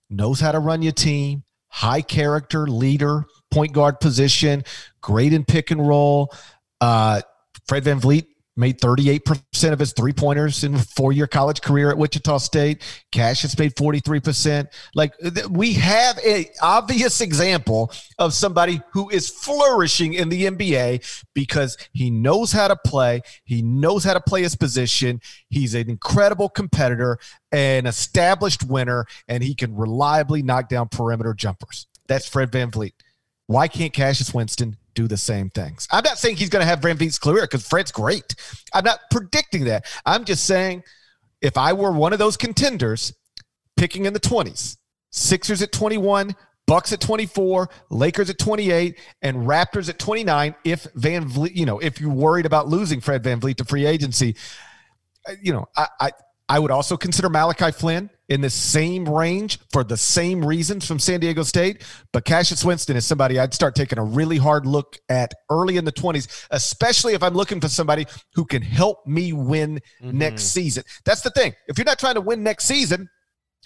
Knows 0.09 0.39
how 0.39 0.51
to 0.51 0.59
run 0.59 0.81
your 0.81 0.93
team, 0.93 1.43
high 1.67 2.01
character, 2.01 2.67
leader, 2.67 3.25
point 3.51 3.73
guard 3.73 3.99
position, 3.99 4.63
great 5.01 5.33
in 5.33 5.43
pick 5.43 5.71
and 5.71 5.85
roll. 5.85 6.33
Uh, 6.79 7.21
Fred 7.67 7.83
VanVleet 7.83 8.27
made 8.57 8.79
38% 8.79 9.71
of 9.71 9.79
his 9.79 9.93
three 9.93 10.13
pointers 10.13 10.63
in 10.63 10.77
four 10.77 11.11
year 11.11 11.27
college 11.27 11.61
career 11.61 11.89
at 11.89 11.97
Wichita 11.97 12.37
State. 12.39 12.83
Cassius 13.11 13.57
made 13.57 13.75
43%. 13.75 14.67
Like 14.95 15.13
we 15.49 15.73
have 15.73 16.17
an 16.19 16.45
obvious 16.61 17.21
example 17.21 17.91
of 18.19 18.33
somebody 18.33 18.81
who 18.91 19.09
is 19.09 19.29
flourishing 19.29 20.13
in 20.13 20.29
the 20.29 20.45
NBA 20.45 21.25
because 21.33 21.77
he 21.93 22.09
knows 22.09 22.51
how 22.51 22.67
to 22.67 22.75
play, 22.85 23.21
he 23.45 23.61
knows 23.61 24.03
how 24.03 24.13
to 24.13 24.21
play 24.21 24.43
his 24.43 24.55
position, 24.55 25.21
he's 25.49 25.73
an 25.73 25.89
incredible 25.89 26.49
competitor, 26.49 27.17
an 27.51 27.85
established 27.85 28.63
winner, 28.63 29.05
and 29.27 29.43
he 29.43 29.55
can 29.55 29.75
reliably 29.75 30.41
knock 30.41 30.69
down 30.69 30.89
perimeter 30.89 31.33
jumpers. 31.33 31.87
That's 32.07 32.27
Fred 32.27 32.51
Van 32.51 32.71
VanVleet. 32.71 32.93
Why 33.47 33.67
can't 33.67 33.93
Cassius 33.93 34.33
Winston 34.33 34.77
do 34.97 35.07
the 35.07 35.15
same 35.15 35.51
things. 35.51 35.87
I'm 35.91 36.03
not 36.03 36.17
saying 36.17 36.37
he's 36.37 36.49
going 36.49 36.63
to 36.63 36.67
have 36.67 36.81
VanVleet's 36.81 37.19
career 37.19 37.43
because 37.43 37.65
Fred's 37.65 37.91
great. 37.91 38.33
I'm 38.73 38.83
not 38.83 38.99
predicting 39.11 39.65
that. 39.65 39.85
I'm 40.07 40.25
just 40.25 40.45
saying 40.45 40.83
if 41.39 41.55
I 41.55 41.73
were 41.73 41.91
one 41.91 42.13
of 42.13 42.19
those 42.19 42.35
contenders 42.35 43.13
picking 43.77 44.05
in 44.05 44.13
the 44.13 44.19
20s, 44.19 44.77
Sixers 45.11 45.61
at 45.61 45.71
21, 45.71 46.35
Bucks 46.65 46.91
at 46.91 46.99
24, 46.99 47.69
Lakers 47.91 48.31
at 48.31 48.39
28, 48.39 48.99
and 49.21 49.37
Raptors 49.47 49.87
at 49.87 49.99
29. 49.99 50.55
If 50.63 50.85
VanVleet, 50.95 51.55
you 51.55 51.67
know, 51.67 51.77
if 51.77 52.01
you're 52.01 52.09
worried 52.09 52.47
about 52.47 52.67
losing 52.67 52.99
Fred 52.99 53.23
VanVleet 53.23 53.57
to 53.57 53.65
free 53.65 53.85
agency, 53.85 54.35
uh, 55.29 55.33
you 55.39 55.53
know, 55.53 55.67
I, 55.77 55.87
I 55.99 56.11
I 56.49 56.59
would 56.59 56.71
also 56.71 56.97
consider 56.97 57.29
Malachi 57.29 57.71
Flynn 57.71 58.09
in 58.29 58.41
the 58.41 58.49
same 58.49 59.07
range 59.07 59.59
for 59.71 59.83
the 59.83 59.97
same 59.97 60.43
reasons 60.43 60.85
from 60.85 60.99
San 60.99 61.19
Diego 61.19 61.43
State. 61.43 61.83
But 62.11 62.25
Cassius 62.25 62.63
Winston 62.63 62.97
is 62.97 63.05
somebody 63.05 63.39
I'd 63.39 63.53
start 63.53 63.75
taking 63.75 63.99
a 63.99 64.03
really 64.03 64.37
hard 64.37 64.65
look 64.65 64.97
at 65.09 65.33
early 65.49 65.77
in 65.77 65.85
the 65.85 65.91
20s, 65.91 66.45
especially 66.51 67.13
if 67.13 67.23
I'm 67.23 67.33
looking 67.33 67.61
for 67.61 67.69
somebody 67.69 68.05
who 68.33 68.45
can 68.45 68.61
help 68.61 69.05
me 69.07 69.33
win 69.33 69.79
mm-hmm. 70.01 70.17
next 70.17 70.45
season. 70.45 70.83
That's 71.05 71.21
the 71.21 71.29
thing. 71.29 71.53
If 71.67 71.77
you're 71.77 71.85
not 71.85 71.99
trying 71.99 72.15
to 72.15 72.21
win 72.21 72.43
next 72.43 72.65
season, 72.65 73.09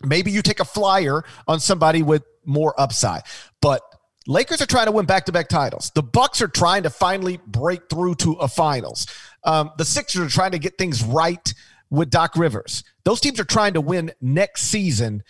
maybe 0.03 0.31
you 0.31 0.41
take 0.41 0.59
a 0.59 0.65
flyer 0.65 1.23
on 1.47 1.59
somebody 1.59 2.03
with 2.03 2.23
more 2.45 2.79
upside. 2.79 3.23
But 3.61 3.81
Lakers 4.27 4.61
are 4.61 4.67
trying 4.67 4.85
to 4.85 4.91
win 4.91 5.05
back-to-back 5.05 5.47
titles. 5.47 5.91
The 5.95 6.03
Bucks 6.03 6.41
are 6.41 6.47
trying 6.47 6.83
to 6.83 6.91
finally 6.91 7.39
break 7.47 7.89
through 7.89 8.15
to 8.15 8.33
a 8.33 8.47
finals. 8.47 9.07
Um, 9.43 9.71
the 9.77 9.85
Sixers 9.85 10.21
are 10.21 10.29
trying 10.29 10.51
to 10.51 10.59
get 10.59 10.77
things 10.77 11.03
right 11.03 11.53
with 11.89 12.09
Doc 12.11 12.35
Rivers. 12.35 12.83
Those 13.03 13.19
teams 13.19 13.39
are 13.39 13.45
trying 13.45 13.73
to 13.73 13.81
win 13.81 14.11
next 14.21 14.63
season. 14.63 15.23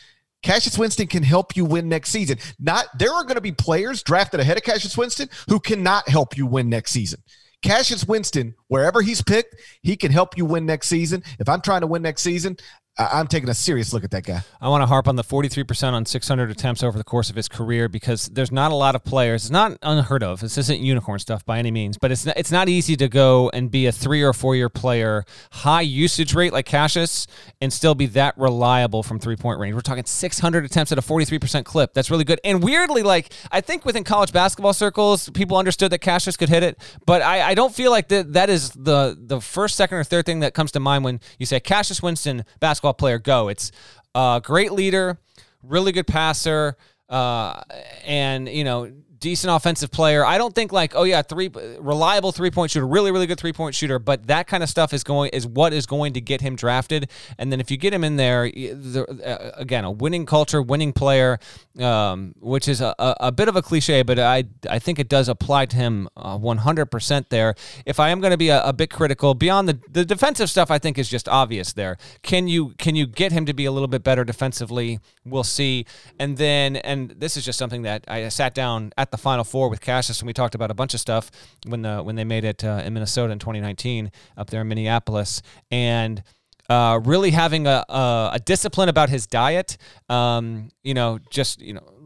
Cassius 0.44 0.78
Winston 0.78 1.08
can 1.08 1.24
help 1.24 1.56
you 1.56 1.66
win 1.66 1.88
next 1.88 2.10
season. 2.10 2.38
Not 2.60 2.86
there 2.98 3.14
are 3.14 3.24
going 3.24 3.36
to 3.36 3.42
be 3.42 3.52
players 3.52 4.02
drafted 4.02 4.40
ahead 4.40 4.58
of 4.58 4.64
Cassius 4.64 4.98
Winston 4.98 5.30
who 5.48 5.60
cannot 5.60 6.10
help 6.10 6.36
you 6.38 6.46
win 6.46 6.70
next 6.70 6.92
season. 6.92 7.22
Cassius 7.62 8.06
Winston, 8.08 8.56
wherever 8.70 9.02
he's 9.04 9.22
picked, 9.22 9.56
he 9.84 9.96
can 9.96 10.12
help 10.12 10.36
you 10.36 10.46
win 10.46 10.66
next 10.66 10.88
season. 10.88 11.24
If 11.40 11.48
I'm 11.48 11.62
trying 11.62 11.82
to 11.82 11.88
win 11.88 12.02
next 12.02 12.24
season, 12.24 12.58
I'm 12.98 13.28
taking 13.28 13.48
a 13.48 13.54
serious 13.54 13.94
look 13.94 14.04
at 14.04 14.12
that 14.12 14.26
guy. 14.26 14.42
I 14.60 14.68
want 14.68 14.82
to 14.82 14.86
harp 14.86 15.08
on 15.08 15.16
the 15.16 15.24
43% 15.24 15.94
on 15.94 16.06
600 16.06 16.52
attempts 16.52 16.84
over 16.84 16.98
the 16.98 17.06
course 17.06 17.30
of 17.30 17.38
his 17.38 17.48
career 17.48 17.88
because 17.88 18.28
there's 18.28 18.52
not 18.52 18.72
a 18.72 18.76
lot 18.76 18.96
of 18.96 19.04
players. 19.06 19.44
It's 19.46 19.52
not 19.52 19.78
unheard 19.82 20.24
of. 20.24 20.42
This 20.42 20.58
isn't 20.58 20.82
unicorn 20.82 21.20
stuff 21.20 21.46
by 21.46 21.58
any 21.58 21.72
means, 21.72 21.98
but 21.98 22.12
it's 22.12 22.26
not, 22.26 22.38
it's 22.38 22.52
not 22.52 22.68
easy 22.68 22.98
to 22.98 23.08
go 23.08 23.50
and 23.54 23.72
be 23.72 23.86
a 23.86 23.94
three 23.94 24.22
or 24.22 24.34
four 24.34 24.58
year 24.58 24.68
player, 24.68 25.24
high 25.52 25.82
usage 25.82 26.36
rate 26.36 26.52
like 26.52 26.66
Cassius, 26.66 27.28
and 27.62 27.72
still 27.72 27.96
be 27.96 28.08
that 28.08 28.38
reliable 28.38 29.04
from 29.04 29.20
three 29.20 29.38
point 29.38 29.60
range. 29.60 29.74
We're 29.74 29.82
talking 29.82 30.06
600 30.06 30.66
attempts 30.66 30.92
at 30.92 30.98
a 30.98 31.02
43% 31.02 31.64
clip. 31.64 31.94
That's 31.94 32.12
really 32.12 32.26
good. 32.26 32.42
And 32.44 32.62
weirdly, 32.62 33.04
like 33.04 33.32
I 33.52 33.62
think 33.62 33.86
within 33.86 34.04
college 34.04 34.34
basketball 34.34 34.74
circles, 34.74 35.30
people 35.30 35.56
understood 35.56 35.92
that 35.94 36.00
Cassius 36.00 36.36
could 36.36 36.50
hit 36.50 36.62
it, 36.62 36.78
but 37.06 37.22
I, 37.22 37.52
I 37.52 37.56
don't 37.56 37.74
feel 37.74 37.90
like 37.90 38.10
that 38.10 38.34
that 38.34 38.50
is 38.50 38.72
the 38.72 39.18
the 39.18 39.40
first, 39.40 39.78
second, 39.78 39.98
or 39.98 40.04
third 40.04 40.26
thing 40.26 40.42
that 40.42 40.54
comes 40.54 40.74
to 40.74 40.82
mind 40.82 41.06
when 41.06 41.22
you 41.40 41.46
say 41.46 41.60
Cassius 41.62 42.04
Winston 42.04 42.44
basketball 42.60 42.81
basketball 42.82 42.94
player 42.96 43.20
go. 43.20 43.48
It's 43.50 43.72
a 44.16 44.42
great 44.44 44.72
leader, 44.72 45.20
really 45.62 45.92
good 45.92 46.08
passer, 46.08 46.76
uh, 47.10 47.62
and 48.04 48.50
you 48.50 48.64
know 48.64 48.92
decent 49.22 49.54
offensive 49.54 49.92
player. 49.92 50.26
I 50.26 50.38
don't 50.38 50.54
think 50.54 50.74
like, 50.74 50.94
oh 50.96 51.04
yeah, 51.04 51.22
three 51.22 51.50
reliable 51.80 52.34
three 52.34 52.52
point 52.52 52.72
shooter, 52.72 52.86
really 52.86 53.12
really 53.12 53.28
good 53.28 53.40
three 53.40 53.54
point 53.54 53.74
shooter. 53.74 54.00
But 54.00 54.28
that 54.28 54.48
kind 54.48 54.64
of 54.64 54.70
stuff 54.70 54.94
is 54.94 55.04
going 55.06 55.30
is 55.30 55.48
what 55.48 55.72
is 55.72 55.86
going 55.86 56.14
to 56.14 56.22
get 56.22 56.42
him 56.42 56.58
drafted. 56.58 57.10
And 57.38 57.52
then 57.52 57.62
if 57.62 57.72
you 57.72 57.78
get 57.78 57.94
him 57.94 58.04
in 58.04 58.18
there, 58.18 58.52
the, 58.52 59.06
uh, 59.26 59.52
again, 59.56 59.86
a 59.86 59.92
winning 59.92 60.26
culture, 60.26 60.62
winning 60.62 60.92
player, 60.92 61.40
um, 61.80 62.34
which 62.42 62.68
is 62.68 62.82
a, 62.82 62.94
a, 62.98 63.32
bit 63.32 63.48
of 63.48 63.56
a 63.56 63.62
cliche, 63.62 64.02
but 64.02 64.20
I 64.20 64.44
I 64.70 64.80
think 64.80 65.00
it 65.00 65.08
does 65.08 65.30
apply 65.30 65.68
to 65.68 65.76
him 65.78 66.10
uh, 66.18 66.38
100% 66.38 67.30
there. 67.30 67.56
If 67.86 68.00
I 68.00 68.10
am 68.10 68.20
going 68.20 68.32
to 68.32 68.38
be 68.38 68.50
a, 68.50 68.62
a, 68.64 68.74
bit 68.74 68.90
critical 68.90 69.36
beyond 69.36 69.70
the 69.70 69.80
the 69.90 70.04
defensive 70.04 70.50
stuff, 70.50 70.72
I 70.72 70.80
think 70.80 70.98
is 70.98 71.08
just 71.08 71.30
obvious 71.30 71.74
there. 71.74 71.98
Can 72.24 72.48
you 72.48 72.74
can 72.80 72.96
you 72.96 73.06
get 73.06 73.32
him 73.32 73.46
to 73.46 73.54
be 73.54 73.66
a 73.66 73.72
little 73.72 73.88
bit 73.88 74.04
better 74.04 74.26
defensively? 74.26 75.00
We'll 75.24 75.44
see. 75.44 75.86
And 76.20 76.38
then 76.38 76.78
and 76.78 77.12
this 77.12 77.38
is 77.38 77.46
just 77.46 77.60
something 77.60 77.84
that 77.84 78.04
I 78.08 78.28
sat 78.30 78.56
down 78.56 78.92
at 78.98 79.11
the 79.12 79.18
Final 79.18 79.44
Four 79.44 79.70
with 79.70 79.82
Cassius, 79.82 80.20
and 80.20 80.28
we 80.28 80.34
talked 80.34 80.56
about 80.56 80.72
a 80.72 80.74
bunch 80.74 80.94
of 80.94 81.00
stuff 81.00 81.30
when 81.68 81.84
the 81.84 82.02
when 82.02 82.16
they 82.16 82.24
made 82.24 82.44
it 82.44 82.64
uh, 82.64 82.82
in 82.84 82.94
Minnesota 82.94 83.32
in 83.32 83.40
2019 83.40 84.12
up 84.38 84.50
there 84.50 84.62
in 84.62 84.68
Minneapolis, 84.68 85.42
and. 85.70 86.24
Uh, 86.70 87.02
really 87.04 87.32
having 87.32 87.68
a, 87.68 87.84
a, 87.90 88.30
a, 88.36 88.40
discipline 88.46 88.88
about 88.88 89.10
his 89.10 89.28
diet. 89.28 89.78
Um, 90.08 90.70
you 90.84 90.94
know, 90.94 91.20
just 91.30 91.60
you 91.60 91.74
know, 91.74 92.01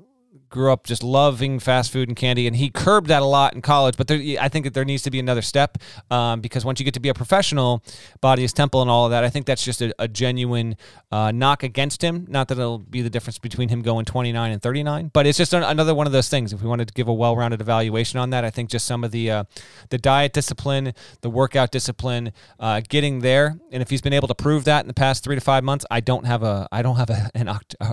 grew 0.49 0.71
up 0.71 0.85
just 0.85 1.03
loving 1.03 1.59
fast 1.59 1.91
food 1.91 2.07
and 2.07 2.15
candy, 2.15 2.47
and 2.47 2.55
he 2.55 2.69
curbed 2.69 3.07
that 3.07 3.21
a 3.21 3.25
lot 3.25 3.53
in 3.53 3.61
college. 3.61 3.97
But 3.97 4.07
there, 4.07 4.19
I 4.39 4.49
think 4.49 4.65
that 4.65 4.73
there 4.73 4.85
needs 4.85 5.03
to 5.03 5.11
be 5.11 5.19
another 5.19 5.41
step 5.41 5.77
um, 6.09 6.41
because 6.41 6.63
once 6.65 6.79
you 6.79 6.85
get 6.85 6.93
to 6.93 6.99
be 6.99 7.09
a 7.09 7.13
professional, 7.13 7.83
body 8.21 8.43
is 8.43 8.53
temple 8.53 8.81
and 8.81 8.89
all 8.89 9.05
of 9.05 9.11
that. 9.11 9.23
I 9.23 9.29
think 9.29 9.45
that's 9.45 9.63
just 9.63 9.81
a, 9.81 9.93
a 9.99 10.07
genuine 10.07 10.77
uh, 11.11 11.31
knock 11.31 11.63
against 11.63 12.03
him. 12.03 12.25
Not 12.29 12.47
that 12.49 12.57
it'll 12.57 12.79
be 12.79 13.01
the 13.01 13.09
difference 13.09 13.37
between 13.37 13.69
him 13.69 13.81
going 13.81 14.05
29 14.05 14.51
and 14.51 14.61
39, 14.61 15.11
but 15.13 15.25
it's 15.25 15.37
just 15.37 15.53
another 15.53 15.93
one 15.95 16.07
of 16.07 16.13
those 16.13 16.29
things. 16.29 16.53
If 16.53 16.61
we 16.61 16.67
wanted 16.67 16.87
to 16.87 16.93
give 16.93 17.07
a 17.07 17.13
well-rounded 17.13 17.61
evaluation 17.61 18.19
on 18.19 18.29
that, 18.31 18.45
I 18.45 18.49
think 18.49 18.69
just 18.69 18.85
some 18.85 19.03
of 19.03 19.11
the 19.11 19.31
uh, 19.31 19.43
the 19.89 19.97
diet 19.97 20.33
discipline, 20.33 20.93
the 21.21 21.29
workout 21.29 21.71
discipline, 21.71 22.31
uh, 22.59 22.81
getting 22.87 23.19
there, 23.19 23.59
and 23.71 23.81
if 23.81 23.89
he's 23.89 24.01
been 24.01 24.13
able 24.13 24.27
to 24.27 24.35
prove 24.35 24.63
that 24.65 24.81
in 24.81 24.87
the 24.87 24.93
past 24.93 25.23
three 25.23 25.35
to 25.35 25.41
five 25.41 25.63
months, 25.63 25.85
I 25.89 25.99
don't 25.99 26.25
have 26.25 26.43
a 26.43 26.67
I 26.71 26.81
don't 26.81 26.97
have 26.97 27.09
a, 27.09 27.31
an, 27.35 27.49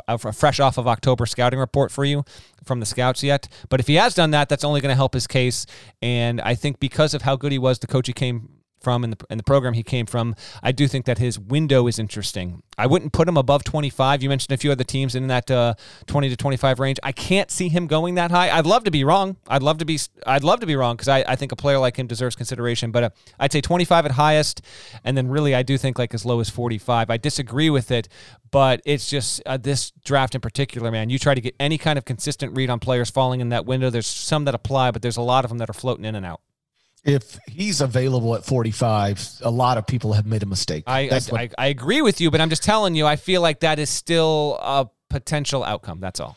a 0.08 0.18
fresh 0.32 0.60
off 0.60 0.78
of 0.78 0.86
October 0.86 1.26
scouting 1.26 1.58
report 1.58 1.90
for 1.90 2.04
you 2.04 2.24
from 2.64 2.80
the 2.80 2.86
scouts 2.86 3.22
yet. 3.22 3.48
But 3.68 3.80
if 3.80 3.86
he 3.86 3.94
has 3.96 4.14
done 4.14 4.30
that, 4.32 4.48
that's 4.48 4.64
only 4.64 4.80
going 4.80 4.92
to 4.92 4.96
help 4.96 5.14
his 5.14 5.26
case. 5.26 5.66
And 6.00 6.40
I 6.40 6.54
think 6.54 6.80
because 6.80 7.14
of 7.14 7.22
how 7.22 7.36
good 7.36 7.52
he 7.52 7.58
was, 7.58 7.78
the 7.78 7.86
coach 7.86 8.06
he 8.06 8.12
came 8.12 8.48
from 8.82 9.04
and 9.04 9.12
the, 9.14 9.26
and 9.30 9.38
the 9.38 9.44
program 9.44 9.74
he 9.74 9.82
came 9.82 10.06
from, 10.06 10.34
I 10.62 10.72
do 10.72 10.88
think 10.88 11.06
that 11.06 11.18
his 11.18 11.38
window 11.38 11.86
is 11.86 11.98
interesting. 11.98 12.62
I 12.78 12.86
wouldn't 12.86 13.12
put 13.12 13.28
him 13.28 13.36
above 13.36 13.64
25. 13.64 14.22
You 14.22 14.28
mentioned 14.28 14.52
a 14.52 14.56
few 14.56 14.72
other 14.72 14.84
teams 14.84 15.14
in 15.14 15.26
that 15.28 15.50
uh, 15.50 15.74
20 16.06 16.30
to 16.30 16.36
25 16.36 16.80
range. 16.80 16.98
I 17.02 17.12
can't 17.12 17.50
see 17.50 17.68
him 17.68 17.86
going 17.86 18.14
that 18.14 18.30
high. 18.30 18.50
I'd 18.50 18.66
love 18.66 18.84
to 18.84 18.90
be 18.90 19.04
wrong. 19.04 19.36
I'd 19.46 19.62
love 19.62 19.78
to 19.78 19.84
be. 19.84 19.98
I'd 20.26 20.44
love 20.44 20.60
to 20.60 20.66
be 20.66 20.74
wrong 20.74 20.96
because 20.96 21.08
I, 21.08 21.24
I 21.26 21.36
think 21.36 21.52
a 21.52 21.56
player 21.56 21.78
like 21.78 21.98
him 21.98 22.06
deserves 22.06 22.34
consideration. 22.34 22.90
But 22.90 23.04
uh, 23.04 23.10
I'd 23.38 23.52
say 23.52 23.60
25 23.60 24.06
at 24.06 24.12
highest, 24.12 24.62
and 25.04 25.16
then 25.16 25.28
really 25.28 25.54
I 25.54 25.62
do 25.62 25.76
think 25.76 25.98
like 25.98 26.14
as 26.14 26.24
low 26.24 26.40
as 26.40 26.48
45. 26.48 27.10
I 27.10 27.16
disagree 27.18 27.70
with 27.70 27.90
it, 27.90 28.08
but 28.50 28.80
it's 28.84 29.08
just 29.08 29.42
uh, 29.44 29.58
this 29.58 29.92
draft 30.04 30.34
in 30.34 30.40
particular, 30.40 30.90
man. 30.90 31.10
You 31.10 31.18
try 31.18 31.34
to 31.34 31.40
get 31.40 31.54
any 31.60 31.78
kind 31.78 31.98
of 31.98 32.04
consistent 32.04 32.56
read 32.56 32.70
on 32.70 32.80
players 32.80 33.10
falling 33.10 33.40
in 33.40 33.50
that 33.50 33.66
window. 33.66 33.90
There's 33.90 34.06
some 34.06 34.44
that 34.46 34.54
apply, 34.54 34.90
but 34.92 35.02
there's 35.02 35.16
a 35.16 35.22
lot 35.22 35.44
of 35.44 35.50
them 35.50 35.58
that 35.58 35.68
are 35.68 35.74
floating 35.74 36.04
in 36.04 36.14
and 36.14 36.24
out 36.24 36.40
if 37.04 37.38
he's 37.48 37.80
available 37.80 38.34
at 38.34 38.44
45, 38.44 39.40
a 39.42 39.50
lot 39.50 39.78
of 39.78 39.86
people 39.86 40.12
have 40.12 40.26
made 40.26 40.42
a 40.42 40.46
mistake. 40.46 40.84
I, 40.86 41.00
I, 41.00 41.20
what, 41.28 41.40
I, 41.40 41.50
I, 41.58 41.66
agree 41.66 42.00
with 42.00 42.20
you, 42.20 42.30
but 42.30 42.40
I'm 42.40 42.48
just 42.48 42.62
telling 42.62 42.94
you, 42.94 43.06
I 43.06 43.16
feel 43.16 43.42
like 43.42 43.60
that 43.60 43.78
is 43.78 43.90
still 43.90 44.58
a 44.62 44.88
potential 45.10 45.64
outcome. 45.64 46.00
That's 46.00 46.20
all. 46.20 46.36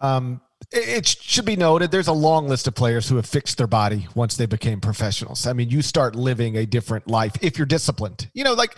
Um, 0.00 0.40
it 0.70 1.06
should 1.06 1.44
be 1.44 1.56
noted 1.56 1.90
there's 1.90 2.08
a 2.08 2.12
long 2.12 2.48
list 2.48 2.66
of 2.66 2.74
players 2.74 3.08
who 3.08 3.16
have 3.16 3.26
fixed 3.26 3.58
their 3.58 3.66
body 3.66 4.06
once 4.14 4.36
they 4.36 4.46
became 4.46 4.80
professionals. 4.80 5.46
I 5.46 5.52
mean, 5.52 5.70
you 5.70 5.82
start 5.82 6.14
living 6.14 6.56
a 6.56 6.66
different 6.66 7.08
life 7.08 7.32
if 7.40 7.58
you're 7.58 7.66
disciplined. 7.66 8.30
You 8.34 8.44
know, 8.44 8.54
like 8.54 8.76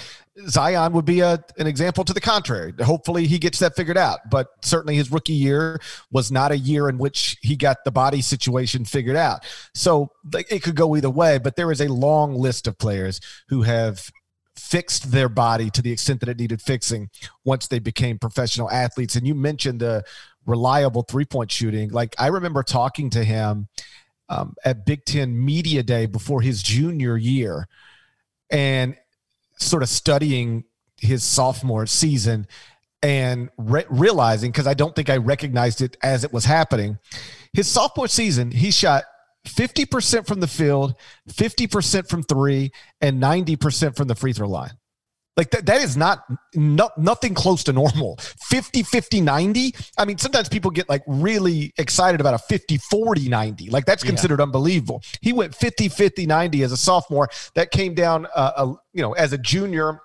Zion 0.48 0.92
would 0.92 1.04
be 1.04 1.20
a, 1.20 1.42
an 1.58 1.66
example 1.66 2.04
to 2.04 2.12
the 2.12 2.20
contrary. 2.20 2.72
Hopefully 2.80 3.26
he 3.26 3.38
gets 3.38 3.58
that 3.58 3.76
figured 3.76 3.98
out. 3.98 4.20
But 4.30 4.48
certainly 4.62 4.96
his 4.96 5.10
rookie 5.10 5.32
year 5.32 5.80
was 6.10 6.32
not 6.32 6.52
a 6.52 6.58
year 6.58 6.88
in 6.88 6.98
which 6.98 7.36
he 7.42 7.56
got 7.56 7.78
the 7.84 7.92
body 7.92 8.22
situation 8.22 8.84
figured 8.84 9.16
out. 9.16 9.44
So 9.74 10.10
it 10.32 10.62
could 10.62 10.76
go 10.76 10.96
either 10.96 11.10
way, 11.10 11.38
but 11.38 11.56
there 11.56 11.70
is 11.70 11.80
a 11.80 11.88
long 11.88 12.34
list 12.34 12.66
of 12.66 12.78
players 12.78 13.20
who 13.48 13.62
have 13.62 14.10
fixed 14.56 15.10
their 15.10 15.28
body 15.28 15.68
to 15.68 15.82
the 15.82 15.90
extent 15.90 16.20
that 16.20 16.28
it 16.28 16.38
needed 16.38 16.62
fixing 16.62 17.10
once 17.44 17.66
they 17.66 17.78
became 17.78 18.18
professional 18.18 18.70
athletes. 18.70 19.16
And 19.16 19.26
you 19.26 19.34
mentioned 19.34 19.80
the 19.80 20.04
reliable 20.46 21.02
three 21.02 21.24
point 21.24 21.50
shooting. 21.50 21.90
Like 21.90 22.14
I 22.18 22.28
remember 22.28 22.62
talking 22.62 23.10
to 23.10 23.24
him 23.24 23.68
um, 24.28 24.54
at 24.64 24.86
Big 24.86 25.04
Ten 25.04 25.44
Media 25.44 25.82
Day 25.82 26.06
before 26.06 26.40
his 26.40 26.62
junior 26.62 27.16
year 27.16 27.68
and 28.50 28.96
sort 29.58 29.82
of 29.82 29.88
studying 29.88 30.64
his 30.98 31.22
sophomore 31.22 31.86
season 31.86 32.46
and 33.02 33.50
re- 33.58 33.84
realizing, 33.90 34.50
because 34.50 34.66
I 34.66 34.74
don't 34.74 34.96
think 34.96 35.10
I 35.10 35.18
recognized 35.18 35.82
it 35.82 35.96
as 36.02 36.24
it 36.24 36.32
was 36.32 36.46
happening, 36.46 36.98
his 37.52 37.68
sophomore 37.68 38.08
season, 38.08 38.50
he 38.50 38.70
shot 38.70 39.04
50% 39.46 40.26
from 40.26 40.40
the 40.40 40.46
field, 40.46 40.94
50% 41.28 42.08
from 42.08 42.22
three, 42.22 42.72
and 43.00 43.22
90% 43.22 43.94
from 43.94 44.08
the 44.08 44.14
free 44.14 44.32
throw 44.32 44.48
line. 44.48 44.72
Like 45.36 45.50
that, 45.50 45.66
that 45.66 45.82
is 45.82 45.96
not, 45.96 46.24
not 46.54 46.96
nothing 46.96 47.34
close 47.34 47.64
to 47.64 47.72
normal. 47.72 48.16
50, 48.18 48.84
50, 48.84 49.20
90. 49.20 49.74
I 49.98 50.04
mean, 50.04 50.18
sometimes 50.18 50.48
people 50.48 50.70
get 50.70 50.88
like 50.88 51.02
really 51.06 51.72
excited 51.76 52.20
about 52.20 52.34
a 52.34 52.38
50, 52.38 52.78
40, 52.78 53.28
90. 53.28 53.70
Like 53.70 53.84
that's 53.84 54.04
considered 54.04 54.38
yeah. 54.38 54.44
unbelievable. 54.44 55.02
He 55.20 55.32
went 55.32 55.54
50, 55.54 55.88
50, 55.88 56.26
90 56.26 56.62
as 56.62 56.72
a 56.72 56.76
sophomore. 56.76 57.28
That 57.54 57.72
came 57.72 57.94
down, 57.94 58.26
uh, 58.34 58.52
a, 58.56 58.66
you 58.92 59.02
know, 59.02 59.12
as 59.14 59.32
a 59.32 59.38
junior, 59.38 60.00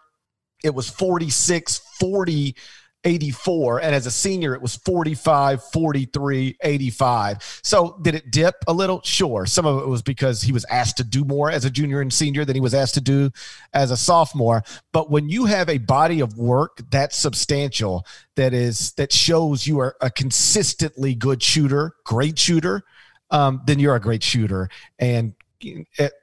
it 0.64 0.74
was 0.74 0.90
46, 0.90 1.80
40, 2.00 2.56
84 3.04 3.82
and 3.82 3.96
as 3.96 4.06
a 4.06 4.12
senior 4.12 4.54
it 4.54 4.62
was 4.62 4.76
45 4.76 5.64
43 5.72 6.58
85 6.62 7.60
so 7.64 7.98
did 8.02 8.16
it 8.16 8.32
dip 8.32 8.56
a 8.68 8.74
little? 8.74 9.02
Sure. 9.04 9.46
Some 9.46 9.66
of 9.66 9.82
it 9.82 9.88
was 9.88 10.02
because 10.02 10.42
he 10.42 10.52
was 10.52 10.66
asked 10.66 10.98
to 10.98 11.04
do 11.04 11.24
more 11.24 11.52
as 11.52 11.66
a 11.66 11.70
junior 11.70 12.02
and 12.02 12.12
senior 12.12 12.46
than 12.46 12.56
he 12.56 12.62
was 12.62 12.74
asked 12.74 12.96
to 12.96 13.02
do 13.02 13.32
as 13.74 13.92
a 13.92 13.98
sophomore. 13.98 14.64
But 14.92 15.10
when 15.12 15.30
you 15.30 15.46
have 15.46 15.70
a 15.70 15.78
body 15.78 16.20
of 16.20 16.38
work 16.38 16.82
that's 16.90 17.16
substantial 17.16 18.06
that 18.36 18.54
is 18.54 18.94
that 18.94 19.12
shows 19.12 19.68
you 19.68 19.80
are 19.80 19.96
a 20.02 20.10
consistently 20.10 21.16
good 21.16 21.44
shooter 21.44 21.94
great 22.04 22.40
shooter 22.40 22.84
um, 23.32 23.62
then 23.66 23.80
you're 23.80 23.96
a 23.96 24.00
great 24.00 24.24
shooter. 24.24 24.70
And 24.98 25.34
it, 25.62 26.14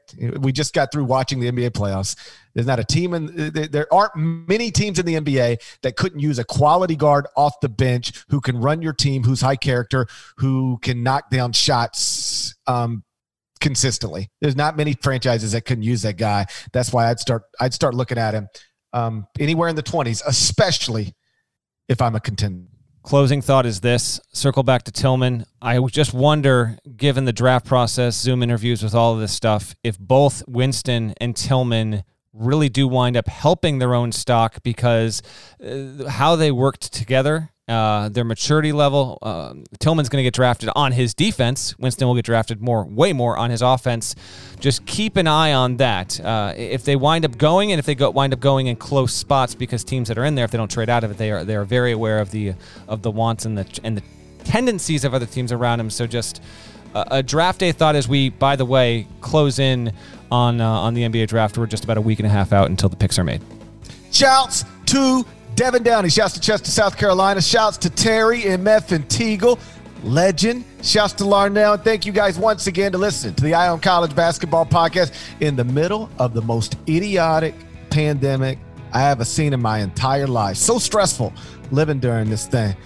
we 0.41 0.53
just 0.53 0.75
got 0.75 0.93
through 0.93 1.05
watching 1.05 1.41
the 1.41 1.51
NBA 1.51 1.71
playoffs. 1.71 2.17
There's 2.55 2.67
not 2.67 2.79
a 2.79 2.85
team 2.85 3.15
in 3.15 3.53
there 3.53 3.93
aren't 3.93 4.17
many 4.17 4.71
teams 4.71 4.99
in 4.99 5.07
the 5.07 5.15
NBA 5.15 5.61
that 5.83 5.97
couldn't 5.97 6.21
use 6.21 6.39
a 6.39 6.45
quality 6.45 6.97
guard 6.97 7.27
off 7.37 7.61
the 7.61 7.69
bench 7.69 8.25
who 8.29 8.41
can 8.41 8.59
run 8.59 8.83
your 8.83 8.93
team, 8.93 9.25
who's 9.25 9.41
high 9.41 9.57
character, 9.57 10.07
who 10.39 10.79
can 10.83 11.03
knock 11.03 11.31
down 11.31 11.53
shots 11.53 12.55
um, 12.67 13.05
consistently. 13.61 14.31
There's 14.41 14.57
not 14.57 14.77
many 14.77 14.95
franchises 14.95 15.53
that 15.53 15.63
couldn't 15.63 15.85
use 15.85 16.03
that 16.03 16.17
guy. 16.17 16.47
That's 16.73 16.93
why 16.93 17.11
I'd 17.11 17.21
start 17.21 17.43
I'd 17.61 17.75
start 17.75 17.95
looking 17.95 18.19
at 18.19 18.35
him 18.35 18.49
um, 18.93 19.27
anywhere 19.39 19.69
in 19.69 19.77
the 19.77 19.83
20s, 19.83 20.23
especially 20.27 21.15
if 21.89 22.01
I'm 22.01 22.15
a 22.15 22.21
contender. 22.21 22.69
Closing 23.07 23.41
thought 23.41 23.67
is 23.67 23.83
this 23.83 24.19
circle 24.33 24.65
back 24.65 24.83
to 24.83 24.91
Tillman. 24.91 25.47
I 25.63 25.79
just 25.79 26.13
wonder, 26.13 26.77
given 26.97 27.25
the 27.25 27.33
draft 27.33 27.65
process, 27.65 28.17
Zoom 28.17 28.43
interviews 28.43 28.83
with 28.83 28.97
all 28.97 29.15
of 29.15 29.21
this 29.21 29.33
stuff, 29.33 29.77
if 29.85 29.97
both 29.97 30.43
Winston 30.49 31.15
and 31.21 31.37
Tillman 31.37 32.03
really 32.33 32.69
do 32.69 32.89
wind 32.89 33.17
up 33.17 33.29
helping 33.29 33.79
their 33.79 33.95
own 33.95 34.11
stock 34.11 34.61
because 34.65 35.23
uh, 35.65 36.09
how 36.09 36.35
they 36.35 36.51
worked 36.51 36.93
together 36.93 37.53
uh, 37.69 38.09
their 38.09 38.25
maturity 38.25 38.73
level. 38.73 39.19
Uh, 39.23 39.55
Tillman's 39.79 40.09
going 40.09 40.21
to 40.21 40.23
get 40.23 40.35
drafted 40.35 40.71
on 40.77 40.93
his 40.93 41.15
defense. 41.15 41.77
Winston 41.79 42.07
will 42.07 42.15
get 42.15 42.25
drafted 42.25 42.61
more, 42.61 42.85
way 42.85 43.13
more 43.13 43.37
on 43.37 43.51
his 43.51 43.63
offense. 43.63 44.15
Just 44.61 44.87
keep 44.87 45.17
an 45.17 45.27
eye 45.27 45.53
on 45.53 45.77
that. 45.79 46.21
Uh, 46.21 46.55
if 46.57 46.85
they 46.85 46.97
wind 46.97 47.25
up 47.25 47.37
going, 47.37 47.73
and 47.73 47.79
if 47.79 47.87
they 47.87 47.95
go, 47.95 48.11
wind 48.11 48.33
up 48.33 48.41
going 48.41 48.69
in 48.69 48.77
close 48.77 49.13
spots, 49.13 49.55
because 49.55 49.83
teams 49.83 50.09
that 50.09 50.17
are 50.17 50.25
in 50.25 50.35
there, 50.35 50.45
if 50.45 50.51
they 50.51 50.59
don't 50.59 50.71
trade 50.71 50.89
out 50.89 51.03
of 51.03 51.11
it, 51.11 51.19
they 51.19 51.31
are 51.33 51.45
they 51.45 51.57
are 51.57 51.65
very 51.65 51.93
aware 51.93 52.21
of 52.21 52.31
the 52.31 52.55
of 52.87 53.03
the 53.03 53.11
wants 53.11 53.45
and 53.45 53.59
the 53.59 53.81
and 53.83 53.97
the 53.97 54.03
tendencies 54.45 55.05
of 55.05 55.13
other 55.13 55.27
teams 55.27 55.51
around 55.51 55.79
them. 55.79 55.91
So 55.91 56.07
just 56.07 56.41
a 56.95 57.23
draft 57.23 57.61
day 57.61 57.73
thought 57.73 57.95
as 57.95 58.09
we, 58.09 58.31
by 58.31 58.57
the 58.57 58.65
way, 58.65 59.07
close 59.21 59.59
in 59.59 59.93
on 60.31 60.61
uh, 60.61 60.69
on 60.69 60.95
the 60.95 61.03
NBA 61.03 61.29
draft. 61.29 61.59
We're 61.59 61.67
just 61.67 61.85
about 61.85 61.99
a 61.99 62.01
week 62.01 62.19
and 62.21 62.27
a 62.27 62.31
half 62.31 62.53
out 62.53 62.71
until 62.71 62.89
the 62.89 62.97
picks 62.97 63.19
are 63.19 63.25
made. 63.25 63.43
Shouts 64.13 64.65
to 64.87 65.27
Devin 65.57 65.83
Downey. 65.83 66.11
Shouts 66.11 66.35
to 66.35 66.41
Chester, 66.41 66.71
South 66.71 66.99
Carolina. 66.99 67.41
Shouts 67.41 67.79
to 67.79 67.91
Terry, 67.91 68.43
MF, 68.43 68.93
and 68.93 69.09
Teagle. 69.09 69.59
Legend. 70.05 70.65
Shouts 70.83 71.15
to 71.15 71.25
Larnell. 71.25 71.75
And 71.75 71.83
thank 71.83 72.05
you 72.05 72.13
guys 72.13 72.39
once 72.39 72.67
again 72.67 72.93
to 72.93 72.99
listen 72.99 73.35
to 73.35 73.43
the 73.43 73.55
Eye 73.55 73.69
on 73.69 73.81
College 73.81 74.15
Basketball 74.15 74.67
Podcast 74.67 75.15
in 75.41 75.57
the 75.57 75.65
middle 75.65 76.11
of 76.19 76.35
the 76.35 76.43
most 76.43 76.77
idiotic 76.87 77.55
pandemic 77.89 78.59
I 78.93 79.01
have 79.01 79.19
ever 79.19 79.25
seen 79.25 79.55
in 79.55 79.63
my 79.63 79.79
entire 79.79 80.27
life. 80.27 80.59
So 80.59 80.79
stressful 80.79 81.33
living 81.71 82.01
during 82.01 82.29
this 82.29 82.47
thing. 82.47 82.77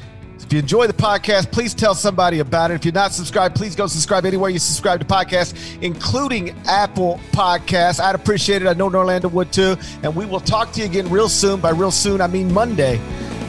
If 0.42 0.52
you 0.52 0.58
enjoy 0.58 0.86
the 0.88 0.92
podcast, 0.92 1.52
please 1.52 1.74
tell 1.74 1.94
somebody 1.94 2.40
about 2.40 2.70
it. 2.70 2.74
If 2.74 2.84
you're 2.84 2.92
not 2.92 3.12
subscribed, 3.12 3.54
please 3.54 3.76
go 3.76 3.86
subscribe 3.86 4.26
anywhere 4.26 4.50
you 4.50 4.58
subscribe 4.58 4.98
to 5.00 5.06
podcasts, 5.06 5.80
including 5.80 6.50
Apple 6.66 7.20
Podcasts. 7.30 8.00
I'd 8.00 8.14
appreciate 8.16 8.62
it. 8.62 8.66
I 8.66 8.72
know 8.72 8.90
Norlander 8.90 9.30
would 9.30 9.52
too. 9.52 9.76
And 10.02 10.16
we 10.16 10.26
will 10.26 10.40
talk 10.40 10.72
to 10.72 10.80
you 10.80 10.86
again 10.86 11.08
real 11.08 11.28
soon. 11.28 11.60
By 11.60 11.70
real 11.70 11.92
soon, 11.92 12.20
I 12.20 12.26
mean 12.26 12.52
Monday. 12.52 13.00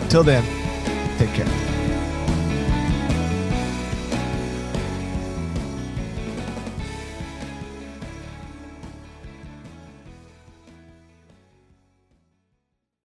Till 0.09 0.23
then, 0.23 0.43
take 1.17 1.33
care. 1.33 1.71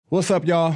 What's 0.10 0.32
up, 0.32 0.46
y'all? 0.46 0.76